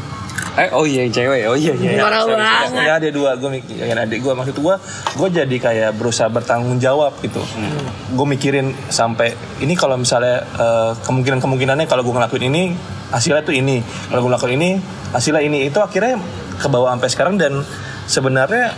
Eh, 0.53 0.69
oh 0.69 0.86
iya 0.86 1.01
yang 1.01 1.12
cewek. 1.12 1.41
Oh 1.45 1.57
iya 1.57 1.74
iya. 1.74 1.98
Parah 1.98 2.22
Sorry, 2.22 2.38
sorry. 2.38 2.45
banget. 2.69 2.83
Ya 2.83 2.93
ada 2.95 3.10
dua, 3.10 3.29
gue 3.33 3.50
mikirin 3.51 3.98
adik 3.98 4.19
gue 4.19 4.33
Maksud 4.33 4.55
gue, 4.55 4.75
gue 5.15 5.27
jadi 5.33 5.55
kayak 5.57 5.89
berusaha 5.93 6.29
bertanggung 6.29 6.77
jawab 6.77 7.17
gitu 7.19 7.41
Gue 8.10 8.27
mikirin 8.27 8.69
sampai, 8.88 9.33
ini 9.57 9.74
kalau 9.74 9.98
misalnya 9.98 10.45
eh, 10.45 10.91
Kemungkinan-kemungkinannya 11.01 11.86
kalau 11.86 12.01
gue 12.01 12.13
ngelakuin 12.13 12.45
ini 12.48 12.63
Hasilnya 13.10 13.41
tuh 13.41 13.51
ini 13.51 13.81
Kalau 13.81 14.22
gue 14.22 14.29
ngelakuin 14.29 14.53
ini, 14.55 14.72
hasilnya 15.10 15.41
ini 15.41 15.65
Itu 15.65 15.81
akhirnya 15.81 16.22
ke 16.55 16.67
bawah 16.67 16.93
sampai 16.93 17.10
sekarang 17.10 17.36
Dan 17.36 17.65
sebenarnya 18.05 18.77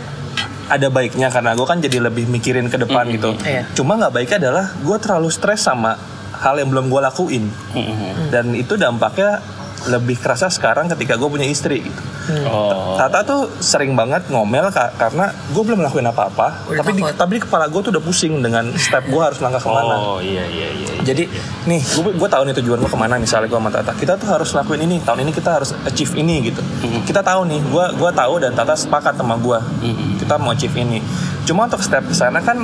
ada 0.66 0.88
baiknya 0.88 1.28
Karena 1.28 1.52
gue 1.52 1.62
kan 1.62 1.76
jadi 1.76 2.00
lebih 2.00 2.24
mikirin 2.26 2.66
ke 2.66 2.78
depan 2.78 3.04
gitu 3.06 3.36
Iya. 3.38 3.68
Cuma 3.72 3.94
nggak 3.94 4.12
baiknya 4.12 4.38
adalah 4.42 4.64
Gue 4.78 4.96
terlalu 4.96 5.28
stres 5.28 5.60
sama 5.60 5.92
hal 6.36 6.56
yang 6.56 6.68
belum 6.68 6.88
gue 6.88 7.00
lakuin 7.02 7.44
Mhm. 7.72 8.28
Dan 8.28 8.44
itu 8.52 8.76
dampaknya 8.76 9.40
lebih 9.88 10.16
kerasa 10.16 10.46
sekarang 10.46 10.86
ketika 10.88 11.14
gue 11.14 11.28
punya 11.28 11.46
istri 11.46 11.82
gitu 11.82 12.02
Oh. 12.26 12.98
Tata 12.98 13.22
tuh 13.22 13.54
sering 13.62 13.94
banget 13.94 14.26
ngomel 14.26 14.74
ka- 14.74 14.90
karena 14.98 15.30
gue 15.30 15.62
belum 15.62 15.78
ngelakuin 15.78 16.10
apa-apa, 16.10 16.66
tapi 16.74 16.90
di, 16.92 17.02
tapi 17.06 17.38
di 17.38 17.42
kepala 17.46 17.70
gue 17.70 17.78
tuh 17.78 17.94
udah 17.94 18.02
pusing 18.02 18.42
dengan 18.42 18.66
step 18.74 19.06
gue 19.06 19.22
harus 19.22 19.38
langkah 19.38 19.62
ke 19.62 19.70
mana. 19.70 19.94
Oh 19.94 20.18
iya 20.18 20.42
iya 20.42 20.66
iya. 20.68 20.90
iya. 20.90 21.06
Jadi 21.06 21.22
nih 21.64 21.78
gue 21.78 22.18
gue 22.18 22.28
tahu 22.28 22.42
nih 22.42 22.54
tujuan 22.58 22.82
gue 22.82 22.90
ke 22.90 22.98
mana 22.98 23.14
misalnya 23.16 23.46
gue 23.46 23.54
sama 23.54 23.70
Tata. 23.70 23.94
Kita 23.94 24.18
tuh 24.18 24.26
harus 24.26 24.50
lakuin 24.50 24.82
ini 24.82 24.98
tahun 24.98 25.22
ini 25.22 25.30
kita 25.30 25.54
harus 25.54 25.70
achieve 25.86 26.18
ini 26.18 26.50
gitu. 26.50 26.58
Kita 27.06 27.22
tahu 27.22 27.46
nih, 27.46 27.62
gue 27.62 27.84
gua 27.94 28.10
tahu 28.10 28.42
dan 28.42 28.58
Tata 28.58 28.74
sepakat 28.74 29.14
sama 29.14 29.38
gue. 29.38 29.58
Kita 30.18 30.34
mau 30.34 30.50
achieve 30.50 30.74
ini. 30.76 30.98
Cuma 31.46 31.70
untuk 31.70 31.78
step 31.78 32.02
ke 32.02 32.14
sana 32.16 32.42
kan 32.42 32.58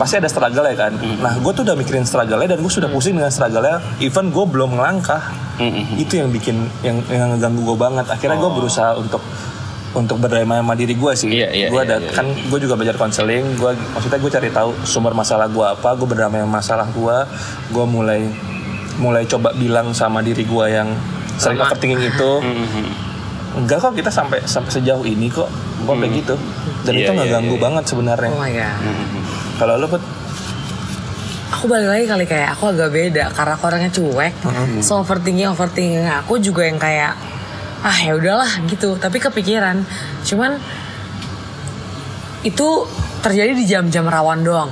pasti 0.00 0.16
ada 0.16 0.32
struggle 0.32 0.64
ya 0.64 0.76
kan. 0.80 0.96
Nah 0.96 1.36
gue 1.36 1.52
tuh 1.52 1.60
udah 1.60 1.76
mikirin 1.76 2.08
struggle-nya 2.08 2.56
dan 2.56 2.64
gue 2.64 2.72
sudah 2.72 2.88
pusing 2.88 3.20
dengan 3.20 3.28
struggle-nya. 3.28 3.84
Even 4.00 4.32
gue 4.32 4.44
belum 4.48 4.80
ngelangkah. 4.80 5.20
Mhm. 5.60 6.00
Itu 6.00 6.16
yang 6.16 6.32
bikin 6.32 6.56
yang 6.80 7.04
yang 7.12 7.36
ngeganggu 7.36 7.60
gue 7.68 7.76
banget. 7.76 8.08
Akhirnya 8.08 8.40
gue 8.40 8.48
berusaha 8.56 8.96
untuk 8.96 9.20
untuk 9.92 10.16
berdamai 10.16 10.64
sama 10.64 10.72
diri 10.72 10.96
gue 10.96 11.12
sih. 11.12 11.28
Oh. 11.28 11.36
Iya, 11.36 11.48
iya, 11.52 11.66
gue 11.68 11.82
iya, 11.84 11.88
ada 11.92 11.96
iya, 12.00 12.16
kan 12.16 12.24
gue 12.32 12.58
juga 12.64 12.80
belajar 12.80 12.96
konseling. 12.96 13.60
Gue 13.60 13.76
maksudnya 13.76 14.18
gue 14.24 14.32
cari 14.32 14.48
tahu 14.48 14.70
sumber 14.88 15.12
masalah 15.12 15.52
gue 15.52 15.66
apa. 15.68 15.92
Gue 16.00 16.08
berdamai 16.08 16.40
sama 16.40 16.64
masalah 16.64 16.88
gue. 16.88 17.16
Gue 17.68 17.84
mulai 17.84 18.24
mulai 18.96 19.28
coba 19.28 19.52
bilang 19.52 19.92
sama 19.92 20.24
diri 20.24 20.48
gue 20.48 20.66
yang 20.72 20.88
sering 21.36 21.60
overthinking 21.60 22.00
itu. 22.08 22.32
Enggak 23.60 23.82
kok 23.82 23.92
kita 23.98 24.08
sampai 24.08 24.46
sampai 24.48 24.70
sejauh 24.72 25.04
ini 25.04 25.28
kok. 25.28 25.50
Gue 25.84 25.92
kayak 25.92 26.12
gitu. 26.24 26.34
Dan 26.88 26.92
Iya, 26.96 27.04
itu 27.04 27.10
nggak 27.12 27.28
iya, 27.28 27.36
ganggu 27.36 27.56
iya. 27.58 27.62
banget 27.68 27.84
sebenarnya. 27.84 28.30
Oh 28.32 28.40
my 28.40 28.52
god. 28.56 29.19
Kalau 29.60 29.76
lo 29.76 29.86
Put, 29.92 30.00
Aku 31.50 31.68
balik 31.68 31.92
lagi 31.92 32.04
kali 32.08 32.24
kayak 32.24 32.56
aku 32.56 32.72
agak 32.72 32.88
beda 32.88 33.24
karena 33.36 33.52
aku 33.58 33.64
orangnya 33.68 33.92
cuek. 33.92 34.32
So 34.80 35.04
overthinking 35.04 35.52
overthinking 35.52 36.08
aku 36.08 36.40
juga 36.40 36.64
yang 36.64 36.80
kayak 36.80 37.12
ah 37.84 37.98
ya 38.00 38.16
udahlah 38.16 38.48
gitu. 38.64 38.96
Tapi 38.96 39.20
kepikiran. 39.20 39.84
Cuman 40.24 40.56
itu 42.40 42.68
terjadi 43.20 43.52
di 43.52 43.64
jam-jam 43.68 44.08
rawan 44.08 44.40
doang. 44.40 44.70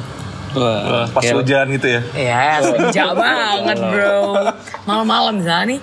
Wah, 0.57 1.04
pas 1.12 1.21
hujan 1.28 1.68
gitu 1.76 1.92
ya. 1.92 2.00
Ya, 2.16 2.64
senja 2.64 3.12
banget 3.21 3.76
bro. 3.76 4.49
Malam-malam 4.88 5.45
misalnya 5.45 5.76
nih, 5.76 5.80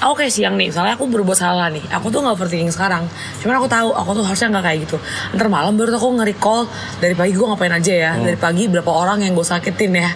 aku 0.00 0.24
kayak 0.24 0.32
siang 0.32 0.56
nih, 0.56 0.72
misalnya 0.72 0.96
aku 0.96 1.04
berbuat 1.06 1.36
salah 1.36 1.68
nih, 1.68 1.84
aku 1.92 2.08
tuh 2.08 2.24
nggak 2.24 2.34
overthinking 2.34 2.72
sekarang. 2.72 3.04
Cuman 3.44 3.60
aku 3.60 3.68
tahu, 3.68 3.92
aku 3.92 4.10
tuh 4.16 4.24
harusnya 4.24 4.48
nggak 4.48 4.64
kayak 4.64 4.78
gitu. 4.88 4.96
Ntar 5.36 5.46
malam 5.52 5.76
baru 5.76 5.92
tuh 5.92 6.00
aku 6.00 6.10
nge-recall 6.16 6.60
dari 7.04 7.14
pagi 7.14 7.32
gue 7.36 7.46
ngapain 7.46 7.74
aja 7.76 7.92
ya, 7.92 8.12
dari 8.16 8.38
pagi 8.40 8.64
berapa 8.66 8.88
orang 8.88 9.20
yang 9.22 9.36
gue 9.36 9.44
sakitin 9.44 10.00
ya. 10.00 10.10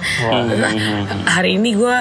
Hari 1.29 1.61
ini 1.61 1.77
gue 1.77 1.97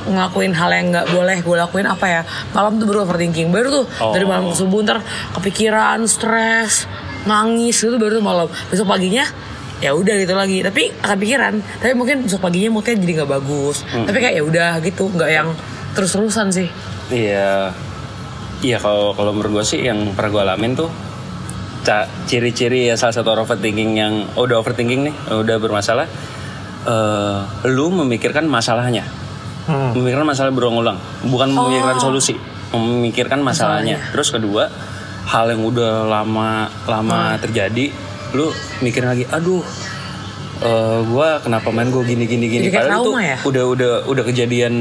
ngelakuin 0.00 0.56
hal 0.56 0.70
yang 0.72 0.86
nggak 0.96 1.06
boleh 1.12 1.38
gue 1.44 1.56
lakuin 1.60 1.86
apa 1.86 2.06
ya? 2.08 2.22
Malam 2.56 2.80
tuh 2.80 2.88
baru 2.88 3.04
overthinking. 3.04 3.52
Baru 3.52 3.68
tuh 3.68 3.84
dari 4.16 4.24
malam 4.24 4.48
ke 4.48 4.56
subuh 4.56 4.80
ntar 4.80 5.04
kepikiran 5.36 6.00
stres 6.08 6.88
nangis 7.28 7.76
gitu 7.76 8.00
baru 8.00 8.16
tuh 8.16 8.24
malam. 8.24 8.48
Besok 8.72 8.88
paginya 8.88 9.28
ya 9.84 9.92
udah 9.92 10.14
gitu 10.16 10.32
lagi. 10.32 10.64
Tapi 10.64 10.88
kepikiran 11.04 11.84
tapi 11.84 11.92
mungkin 11.92 12.24
besok 12.24 12.40
paginya 12.40 12.80
moodnya 12.80 12.96
jadi 12.96 13.12
nggak 13.20 13.28
bagus. 13.28 13.84
Tapi 13.84 14.18
kayak 14.24 14.34
ya 14.40 14.42
udah 14.42 14.70
gitu 14.80 15.04
nggak 15.12 15.30
yang 15.36 15.52
terus 15.92 16.16
terusan 16.16 16.48
sih 16.48 16.70
Iya. 17.10 17.74
Iya 18.60 18.76
kalau 18.76 19.16
kalau 19.16 19.32
menurut 19.32 19.60
gue 19.60 19.64
sih 19.64 19.80
yang 19.84 20.12
pernah 20.12 20.30
gue 20.30 20.42
alamin 20.44 20.72
tuh 20.76 20.90
ciri-ciri 22.28 22.86
ya 22.86 22.94
salah 22.94 23.16
satu 23.16 23.34
orang 23.34 23.48
overthinking 23.48 23.98
yang 23.98 24.14
oh, 24.36 24.46
udah 24.46 24.62
overthinking 24.62 25.10
nih, 25.10 25.14
udah 25.32 25.56
bermasalah. 25.58 26.06
eh 26.80 27.40
lu 27.68 27.92
memikirkan 27.92 28.48
masalahnya, 28.48 29.04
Hmm. 29.68 29.92
memikirkan 29.92 30.24
masalah 30.24 30.48
berulang-ulang, 30.48 30.96
bukan 31.28 31.52
memikirkan 31.52 32.00
solusi, 32.00 32.40
memikirkan 32.72 33.44
masalahnya. 33.44 34.00
Terus 34.16 34.32
kedua, 34.32 34.72
hal 35.28 35.52
yang 35.52 35.60
udah 35.60 36.08
lama 36.08 36.72
lama 36.88 37.36
terjadi, 37.36 37.92
lu 38.32 38.48
mikir 38.80 39.04
lagi, 39.04 39.28
aduh, 39.28 39.60
eh 40.60 41.00
gua 41.08 41.40
kenapa 41.40 41.72
main 41.72 41.88
gue 41.88 42.04
gini 42.04 42.28
gini 42.28 42.46
gini? 42.52 42.68
Jadi 42.68 42.76
padahal 42.76 43.00
itu 43.00 43.12
ya? 43.16 43.36
udah 43.48 43.64
udah 43.72 43.92
udah 44.12 44.24
kejadian 44.28 44.74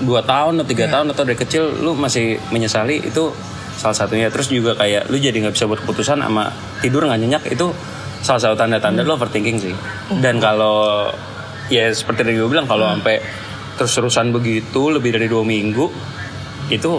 dua 0.00 0.24
tahun 0.24 0.64
atau 0.64 0.68
tiga 0.68 0.88
tahun 0.88 1.12
atau 1.12 1.22
dari 1.28 1.36
kecil 1.36 1.84
lu 1.84 1.92
masih 1.92 2.40
menyesali 2.48 3.04
itu 3.04 3.28
salah 3.76 3.96
satunya. 3.96 4.32
Terus 4.32 4.48
juga 4.48 4.72
kayak 4.80 5.12
lu 5.12 5.20
jadi 5.20 5.36
nggak 5.44 5.54
bisa 5.60 5.68
buat 5.68 5.84
keputusan 5.84 6.24
sama 6.24 6.48
tidur 6.80 7.04
nggak 7.04 7.20
nyenyak 7.20 7.44
itu 7.52 7.68
salah 8.24 8.40
satu 8.40 8.56
tanda-tanda 8.56 9.04
lu 9.04 9.12
overthinking 9.12 9.60
sih. 9.60 9.74
Dan 10.24 10.40
kalau 10.40 11.12
ya 11.68 11.92
seperti 11.92 12.24
yang 12.24 12.48
gue 12.48 12.50
bilang 12.56 12.66
kalau 12.66 12.88
sampai 12.96 13.20
terus-terusan 13.76 14.32
begitu 14.32 14.88
lebih 14.92 15.16
dari 15.16 15.28
dua 15.28 15.44
minggu 15.44 15.88
itu 16.68 16.92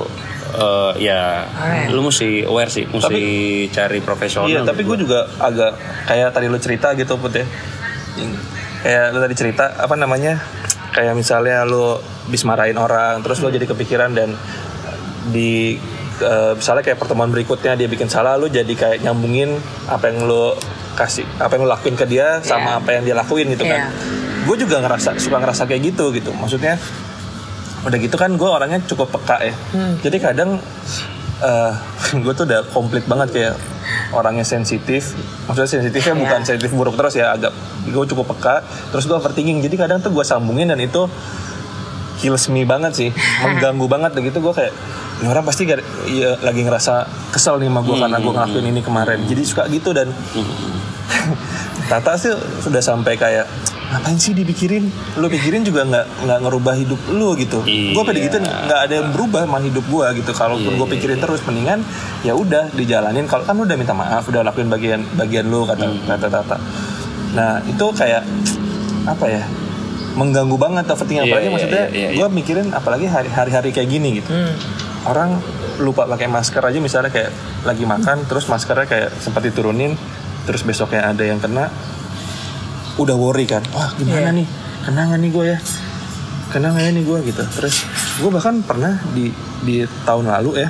eh, 0.58 0.92
ya 0.98 1.46
Alright. 1.46 1.94
lu 1.94 2.02
mesti 2.08 2.44
aware 2.48 2.72
sih 2.72 2.86
mesti 2.90 3.22
cari 3.70 4.00
profesional 4.02 4.50
Iya, 4.50 4.62
tapi 4.66 4.82
gue 4.82 4.98
juga 4.98 5.30
agak 5.38 5.78
kayak 6.10 6.34
tadi 6.34 6.46
lu 6.50 6.58
cerita 6.58 6.94
gitu 6.98 7.18
put 7.22 7.34
ya. 7.38 7.46
Kayak 8.82 9.06
lu 9.14 9.20
tadi 9.20 9.36
cerita 9.38 9.66
apa 9.78 9.94
namanya? 9.94 10.42
Kayak 10.92 11.16
misalnya 11.16 11.64
lu 11.64 11.96
bis 12.28 12.44
marahin 12.44 12.76
orang, 12.76 13.24
terus 13.24 13.40
lu 13.40 13.48
jadi 13.48 13.64
kepikiran 13.64 14.12
dan 14.12 14.36
di 15.32 15.80
eh, 16.20 16.52
misalnya 16.54 16.84
kayak 16.84 17.00
pertemuan 17.00 17.30
berikutnya 17.30 17.78
dia 17.78 17.88
bikin 17.88 18.10
salah, 18.10 18.36
lu 18.36 18.52
jadi 18.52 18.70
kayak 18.70 19.00
nyambungin 19.02 19.56
apa 19.88 20.12
yang 20.12 20.28
lu 20.28 20.52
kasih, 20.94 21.24
apa 21.40 21.56
yang 21.56 21.64
lu 21.64 21.72
lakuin 21.72 21.96
ke 21.96 22.06
dia 22.06 22.44
sama 22.44 22.76
Iya. 22.76 22.80
apa 22.84 22.90
yang 22.92 23.04
dia 23.06 23.16
lakuin 23.16 23.48
gitu 23.56 23.64
kan. 23.64 23.80
Iya. 23.80 23.90
Gue 24.44 24.58
juga 24.58 24.82
ngerasa 24.82 25.16
suka 25.16 25.38
ngerasa 25.40 25.64
kayak 25.66 25.94
gitu 25.96 26.12
gitu. 26.12 26.34
Maksudnya 26.34 26.76
udah 27.82 27.98
gitu 27.98 28.14
kan 28.14 28.34
gue 28.36 28.50
orangnya 28.50 28.82
cukup 28.86 29.10
peka 29.10 29.42
ya. 29.42 29.54
Jadi 30.04 30.18
kadang 30.20 30.60
eh 31.42 31.72
gue 32.24 32.34
tuh 32.34 32.46
udah 32.46 32.62
komplit 32.68 33.04
banget 33.04 33.30
kayak 33.32 33.54
orangnya 34.12 34.44
sensitif. 34.44 35.18
Maksudnya 35.46 35.70
sensitifnya 35.72 36.14
Iya. 36.14 36.22
bukan 36.22 36.40
sensitif 36.44 36.72
buruk 36.72 36.94
terus 36.94 37.14
ya 37.14 37.32
agak 37.32 37.50
gue 37.84 38.06
cukup 38.08 38.30
peka. 38.32 38.62
Terus 38.90 39.04
gue 39.04 39.16
overthinking. 39.16 39.60
Jadi 39.60 39.76
kadang 39.76 40.00
tuh 40.00 40.10
gue 40.10 40.22
sambungin 40.22 40.68
dan 40.68 40.78
itu 40.78 41.10
kills 42.18 42.46
me 42.48 42.62
banget 42.64 42.94
sih, 42.94 43.10
mengganggu 43.44 43.86
banget. 43.88 44.14
Dan 44.14 44.22
gitu 44.24 44.40
gue 44.40 44.54
kayak 44.54 44.74
ini 45.20 45.28
orang 45.28 45.42
pasti 45.42 45.66
gar- 45.66 45.86
iya, 46.06 46.38
lagi 46.40 46.62
ngerasa 46.62 47.06
kesel 47.30 47.58
nih 47.58 47.68
sama 47.68 47.82
gue 47.82 47.96
karena 47.96 48.18
gue 48.18 48.32
ngelakuin 48.32 48.66
ini 48.68 48.82
kemarin. 48.82 49.20
Jadi 49.24 49.42
suka 49.42 49.66
gitu 49.68 49.92
dan 49.92 50.10
Tata 51.90 52.16
sih 52.16 52.32
sudah 52.62 52.80
sampai 52.80 53.16
kayak 53.16 53.46
ngapain 53.92 54.16
sih 54.16 54.32
dipikirin? 54.32 54.88
Lu 55.16 55.28
pikirin 55.28 55.62
juga 55.62 55.84
nggak 55.84 56.06
nggak 56.24 56.40
ngerubah 56.42 56.74
hidup 56.74 57.00
lu 57.12 57.36
gitu. 57.36 57.60
Iya. 57.62 57.92
gue 57.92 58.04
pada 58.04 58.20
gitu 58.20 58.38
nggak 58.40 58.80
ada 58.88 58.94
yang 58.96 59.08
berubah 59.12 59.44
sama 59.44 59.60
hidup 59.60 59.84
gue 59.84 60.08
gitu. 60.18 60.32
Kalau 60.32 60.56
Iya, 60.56 60.72
gue 60.72 60.88
iya, 60.88 60.94
pikirin 60.96 61.20
terus 61.20 61.44
mendingan 61.44 61.80
ya 62.24 62.34
udah 62.34 62.72
dijalanin. 62.72 63.28
Kalau 63.28 63.44
kan 63.44 63.54
lu 63.54 63.68
udah 63.68 63.76
minta 63.76 63.92
maaf 63.92 64.24
udah 64.26 64.42
lakuin 64.42 64.72
bagian 64.72 65.04
bagian 65.14 65.52
lu 65.52 65.68
kata 65.68 65.84
Hmm. 65.84 66.08
kata 66.08 66.28
Tata. 66.28 66.58
Nah 67.36 67.60
itu 67.62 67.86
kayak 67.92 68.24
apa 69.04 69.26
ya 69.28 69.44
mengganggu 70.12 70.56
banget 70.56 70.86
overthinking 70.88 71.24
Iya, 71.24 71.32
apalagi 71.32 71.48
iya, 71.48 71.54
maksudnya 71.56 71.84
iya, 71.90 72.10
iya, 72.12 72.18
gue 72.20 72.28
mikirin 72.32 72.68
apalagi 72.72 73.06
hari 73.08 73.30
hari 73.32 73.72
kayak 73.72 73.88
gini 73.88 74.20
gitu. 74.20 74.32
Hmm. 74.32 74.56
orang 75.02 75.42
lupa 75.82 76.06
pakai 76.06 76.30
masker 76.30 76.62
aja 76.62 76.78
misalnya 76.78 77.10
kayak 77.10 77.34
lagi 77.66 77.90
makan 77.90 78.22
terus 78.30 78.46
maskernya 78.46 78.86
kayak 78.86 79.10
sempat 79.18 79.42
diturunin 79.42 79.98
terus 80.46 80.62
besoknya 80.62 81.10
ada 81.10 81.26
yang 81.26 81.42
kena 81.42 81.74
udah 83.04 83.16
worry 83.18 83.46
kan? 83.50 83.64
Wah 83.74 83.92
gimana 83.98 84.30
Iya. 84.32 84.38
nih? 84.44 84.48
Kena 84.86 85.02
nggak 85.10 85.20
nih 85.22 85.30
gue 85.34 85.46
ya. 85.46 85.58
Kena 86.52 86.68
nggak 86.74 86.84
ya 86.84 86.92
nih 86.94 87.04
gue 87.06 87.18
gitu. 87.32 87.44
Terus 87.58 87.76
gue 88.20 88.30
bahkan 88.30 88.56
pernah 88.66 88.98
di 89.14 89.30
di 89.62 89.86
tahun 90.04 90.26
lalu 90.30 90.66
ya 90.66 90.70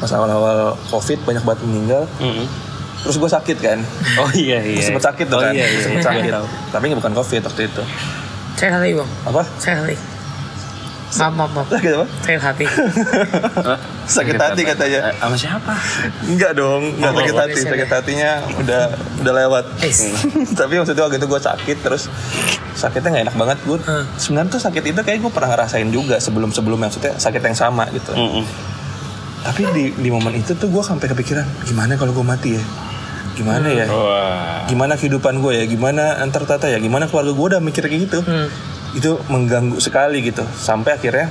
pas 0.00 0.08
awal-awal 0.16 0.74
covid 0.88 1.20
banyak 1.22 1.44
banget 1.44 1.60
meninggal. 1.68 2.04
Mm-mm. 2.18 2.46
terus 3.02 3.18
gue 3.18 3.30
sakit 3.30 3.58
kan? 3.58 3.78
Oh 4.22 4.30
iya 4.30 4.62
iya. 4.62 4.78
Sempet 4.78 5.02
sakit 5.02 5.26
tuh 5.26 5.38
oh, 5.38 5.42
kan? 5.42 5.50
Iya, 5.50 5.66
iya, 5.66 5.80
sempet 5.82 6.06
sakit. 6.06 6.30
Tapi 6.70 6.94
bukan 6.94 7.12
covid 7.18 7.42
waktu 7.50 7.62
itu. 7.66 7.82
Saya 8.54 8.78
hati 8.78 8.94
bang. 8.94 9.10
apa? 9.26 9.42
Saya 9.58 9.74
hati. 9.82 10.11
Maaf 11.12 11.32
maaf 11.36 11.50
maaf. 11.52 11.66
sakit 11.68 11.92
apa 11.92 12.06
Saya 12.24 12.38
hati. 12.40 12.64
Hah? 12.64 13.78
Sakit 14.02 14.34
hati 14.34 14.62
katanya. 14.64 15.00
Eh, 15.08 15.14
Sama 15.14 15.36
siapa? 15.36 15.74
Enggak 16.24 16.56
dong, 16.56 16.96
enggak 16.96 17.10
Oh, 17.10 17.16
sakit 17.20 17.34
hati. 17.36 17.52
oh. 17.54 17.68
Sakit 17.68 17.88
hatinya 17.90 18.30
udah 18.56 18.82
udah 19.20 19.32
lewat. 19.36 19.64
Is. 19.84 20.00
Tapi 20.58 20.72
maksudnya 20.74 21.04
waktu 21.04 21.20
itu 21.20 21.28
gue 21.28 21.40
sakit 21.42 21.76
terus 21.80 22.08
sakitnya 22.72 23.08
nggak 23.12 23.24
enak 23.28 23.36
banget 23.36 23.58
gue. 23.62 23.78
Hmm. 23.78 24.04
Sebenarnya 24.16 24.50
tuh 24.50 24.62
sakit 24.62 24.82
itu 24.86 25.00
kayak 25.00 25.18
gue 25.20 25.30
pernah 25.30 25.52
ngerasain 25.52 25.88
juga 25.88 26.16
sebelum 26.16 26.48
sebelumnya 26.48 26.88
maksudnya 26.88 27.12
sakit 27.14 27.42
yang 27.42 27.56
sama 27.56 27.84
gitu. 27.92 28.16
Tapi 29.42 29.62
di 29.74 29.84
di 29.92 30.08
momen 30.08 30.32
itu 30.32 30.54
tuh 30.54 30.70
gue 30.70 30.80
sampai 30.80 31.06
kepikiran 31.06 31.44
gimana 31.66 31.94
kalau 31.94 32.14
gue 32.14 32.24
mati 32.24 32.56
ya? 32.56 32.64
Gimana 33.32 33.68
ya? 33.68 33.84
Wah. 33.88 34.64
Gimana 34.64 34.96
kehidupan 34.96 35.40
gue 35.40 35.52
ya? 35.54 35.64
Gimana 35.64 36.20
antar 36.20 36.44
tata 36.44 36.68
ya? 36.68 36.76
Gimana 36.76 37.04
keluarga 37.04 37.32
gue 37.32 37.46
udah 37.52 37.60
mikir 37.60 37.84
kayak 37.84 38.08
gitu? 38.08 38.20
Hmm. 38.22 38.48
Itu 38.92 39.20
mengganggu 39.28 39.78
sekali 39.80 40.20
gitu. 40.20 40.44
Sampai 40.52 40.96
akhirnya 40.96 41.28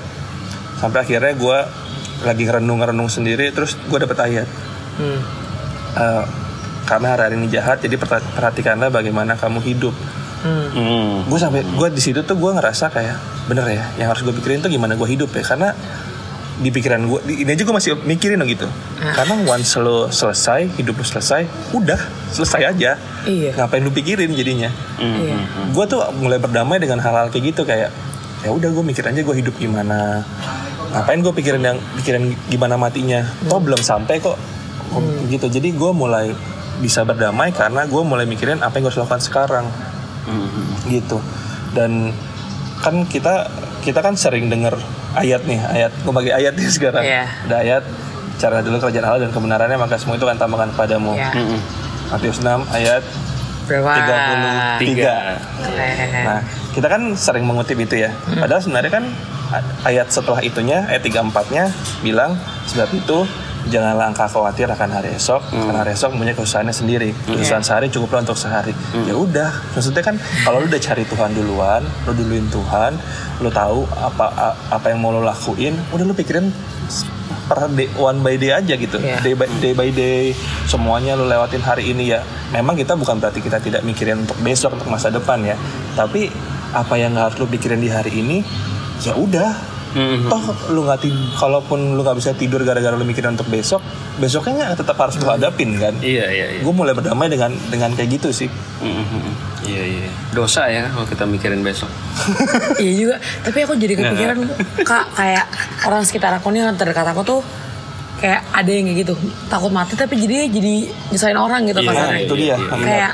sampai 0.82 1.06
akhirnya 1.06 1.34
gue 1.38 1.58
lagi 2.22 2.46
renung-renung 2.46 3.06
sendiri 3.06 3.54
terus 3.54 3.78
gue 3.78 3.98
dapet 4.02 4.18
ayat 4.18 4.50
Hmm. 4.92 5.18
Eh, 5.96 6.24
karena 6.84 7.16
hari-hari 7.16 7.40
ini 7.40 7.48
jahat 7.48 7.80
jadi 7.80 7.96
perhatikanlah 8.36 8.92
bagaimana 8.92 9.40
kamu 9.40 9.64
hidup 9.64 9.96
Hmm. 10.42 10.68
Mm. 10.74 11.30
gue 11.30 11.38
sampai 11.40 11.62
gue 11.62 11.88
di 11.94 12.02
situ 12.02 12.26
tuh 12.26 12.34
gue 12.34 12.52
ngerasa 12.52 12.90
kayak 12.90 13.14
bener 13.46 13.62
ya 13.70 13.86
yang 13.96 14.10
harus 14.10 14.26
gue 14.26 14.34
pikirin 14.34 14.58
tuh 14.58 14.74
gimana 14.74 14.98
gue 14.98 15.06
hidup 15.06 15.30
ya 15.32 15.46
karena 15.46 15.70
di 16.62 16.70
pikiran 16.70 17.02
gue 17.04 17.20
di- 17.26 17.42
ini 17.42 17.50
aja 17.52 17.66
gue 17.66 17.74
masih 17.74 17.98
mikirin 18.06 18.38
loh 18.38 18.46
gitu. 18.46 18.70
Karena 19.02 19.34
once 19.44 19.74
lo 19.76 20.08
selesai 20.08 20.78
hidup 20.78 21.02
lo 21.02 21.06
selesai 21.06 21.42
udah 21.74 21.98
selesai 22.30 22.62
aja. 22.70 22.92
Iya. 23.26 23.58
ngapain 23.58 23.82
lu 23.82 23.90
pikirin 23.90 24.30
jadinya? 24.32 24.70
Iya. 24.98 25.36
gue 25.74 25.86
tuh 25.86 26.00
mulai 26.18 26.38
berdamai 26.38 26.78
dengan 26.78 27.02
hal-hal 27.02 27.28
kayak 27.28 27.54
gitu 27.54 27.66
kayak 27.66 27.90
ya 28.42 28.50
udah 28.50 28.70
gue 28.70 28.84
mikir 28.84 29.02
aja 29.02 29.20
gue 29.20 29.36
hidup 29.36 29.58
gimana. 29.58 30.22
Ngapain 30.94 31.20
gue 31.20 31.34
pikirin 31.34 31.62
yang 31.62 31.78
pikirin 31.98 32.38
gimana 32.46 32.78
matinya? 32.78 33.26
Toh 33.46 33.58
belum 33.58 33.82
sampai 33.82 34.22
kok. 34.22 34.38
Kok 34.92 35.02
gitu. 35.30 35.50
Jadi 35.50 35.74
gue 35.74 35.92
mulai 35.92 36.30
bisa 36.78 37.02
berdamai 37.02 37.54
karena 37.54 37.86
gue 37.86 38.02
mulai 38.02 38.26
mikirin 38.26 38.62
apa 38.62 38.78
yang 38.78 38.86
gue 38.86 38.92
harus 38.94 39.02
lakukan 39.02 39.22
sekarang. 39.22 39.66
Mm. 40.22 40.94
gitu. 40.94 41.18
Dan 41.74 42.14
kan 42.82 43.06
kita 43.06 43.50
kita 43.82 44.02
kan 44.02 44.14
sering 44.14 44.50
dengar 44.50 44.78
ayat 45.14 45.42
nih 45.44 45.60
ayat 45.60 45.92
gue 45.98 46.14
bagi 46.14 46.32
ayat 46.32 46.54
nih 46.54 46.68
sekarang 46.68 47.04
Iya. 47.04 47.24
ada 47.46 47.56
ayat 47.58 47.84
cara 48.36 48.58
dulu 48.60 48.78
kerajaan 48.78 49.06
Allah 49.06 49.22
dan 49.22 49.32
kebenarannya 49.32 49.78
maka 49.78 49.96
semua 49.96 50.16
itu 50.16 50.24
akan 50.24 50.38
tambahkan 50.38 50.70
kepadamu 50.74 51.14
Ya. 51.14 51.30
Mm-mm. 51.32 51.60
Matius 52.10 52.40
6 52.40 52.48
ayat 52.70 53.04
Berapa? 53.62 53.92
33 53.94 54.84
Tiga. 54.84 55.16
Eh. 55.64 56.26
Nah, 56.26 56.40
kita 56.72 56.88
kan 56.90 57.02
sering 57.14 57.46
mengutip 57.46 57.78
itu 57.78 58.04
ya. 58.04 58.12
Padahal 58.36 58.60
sebenarnya 58.60 58.92
kan 58.92 59.06
ayat 59.86 60.12
setelah 60.12 60.42
itunya, 60.42 60.84
ayat 60.90 61.00
34-nya 61.02 61.72
bilang 62.02 62.36
sebab 62.66 62.90
itu 62.92 63.24
janganlah 63.70 64.10
engkau 64.10 64.26
khawatir 64.26 64.66
akan 64.66 64.90
hari 64.90 65.14
esok, 65.14 65.42
karena 65.54 65.86
hari 65.86 65.94
esok 65.94 66.18
punya 66.18 66.34
kesusahannya 66.34 66.74
sendiri. 66.74 67.14
Kesusahan 67.28 67.62
sehari 67.62 67.88
cukuplah 67.94 68.26
untuk 68.26 68.40
sehari. 68.40 68.74
Ya 69.06 69.14
udah, 69.14 69.52
maksudnya 69.78 70.02
kan 70.02 70.16
kalau 70.48 70.64
lu 70.64 70.68
udah 70.72 70.82
cari 70.82 71.04
Tuhan 71.06 71.30
duluan, 71.38 71.82
lu 72.10 72.12
duluin 72.18 72.48
Tuhan, 72.50 72.98
lu 73.44 73.50
tahu 73.54 73.86
apa 73.92 74.58
apa 74.72 74.86
yang 74.90 75.04
mau 75.04 75.14
lu 75.14 75.22
lakuin, 75.22 75.78
udah 75.94 76.06
lu 76.08 76.16
pikirin 76.18 76.50
per 77.52 77.68
day, 77.76 77.92
one 78.00 78.24
by 78.24 78.40
day 78.40 78.56
aja 78.56 78.74
gitu. 78.80 78.98
Iya. 78.98 79.20
Day 79.20 79.36
by 79.36 79.48
day 79.60 79.74
by 79.76 79.90
day 79.92 80.32
semuanya 80.72 81.20
lu 81.20 81.28
lewatin 81.28 81.60
hari 81.60 81.92
ini 81.92 82.16
ya. 82.16 82.24
Memang 82.56 82.80
kita 82.80 82.96
bukan 82.96 83.20
berarti 83.20 83.44
kita 83.44 83.60
tidak 83.60 83.84
mikirin 83.84 84.24
untuk 84.24 84.40
besok 84.40 84.80
untuk 84.80 84.88
masa 84.88 85.12
depan 85.12 85.44
ya. 85.44 85.60
Tapi 85.94 86.32
apa 86.72 86.96
yang 86.96 87.20
harus 87.20 87.36
lu 87.36 87.46
pikirin 87.52 87.84
di 87.84 87.92
hari 87.92 88.24
ini 88.24 88.42
ya 89.04 89.14
udah. 89.20 89.71
Mm-mm. 89.92 90.28
Toh 90.28 90.42
lu 90.70 90.82
nggak 90.82 91.00
tid- 91.00 91.32
kalaupun 91.34 91.94
lu 91.94 92.02
nggak 92.02 92.16
bisa 92.16 92.32
tidur 92.32 92.62
gara-gara 92.62 92.94
lu 92.94 93.04
mikirin 93.04 93.34
untuk 93.34 93.46
besok, 93.46 93.84
besoknya 94.16 94.54
nggak 94.66 94.80
tetap 94.80 94.96
harus 94.96 95.16
lu 95.16 95.26
hadapin 95.26 95.76
kan. 95.76 95.92
Iya 95.98 96.26
iya 96.28 96.46
iya. 96.50 96.62
Gue 96.62 96.72
mulai 96.72 96.92
berdamai 96.92 97.28
dengan 97.28 97.52
dengan 97.68 97.92
kayak 97.92 98.10
gitu 98.14 98.32
sih. 98.32 98.50
Mm-mm. 98.80 99.32
Iya 99.62 99.84
iya. 99.84 100.10
Dosa 100.32 100.66
ya 100.66 100.88
kalau 100.88 101.06
kita 101.06 101.24
mikirin 101.26 101.60
besok. 101.60 101.92
Iya 102.78 102.92
juga. 102.98 103.16
Tapi 103.42 103.58
aku 103.62 103.74
jadi 103.76 103.94
kepikiran 103.96 104.38
kak 104.82 105.06
kayak 105.14 105.46
orang 105.84 106.02
sekitar 106.02 106.32
aku 106.34 106.50
nih 106.50 106.64
yang 106.64 106.74
terdekat 106.74 107.06
aku 107.06 107.22
tuh 107.22 107.40
kayak 108.18 108.42
ada 108.50 108.70
yang 108.70 108.86
kayak 108.86 109.00
gitu 109.02 109.14
takut 109.48 109.70
mati 109.70 109.94
tapi 109.94 110.14
jadi 110.16 110.46
jadi 110.48 110.74
nyusahin 111.10 111.36
orang 111.36 111.66
gitu 111.66 111.80
Iya, 111.80 111.88
Nah, 111.88 111.96
kasarnya. 111.96 112.22
itu 112.22 112.36
dia. 112.36 112.54
iya. 112.54 112.78
kayak 112.78 113.12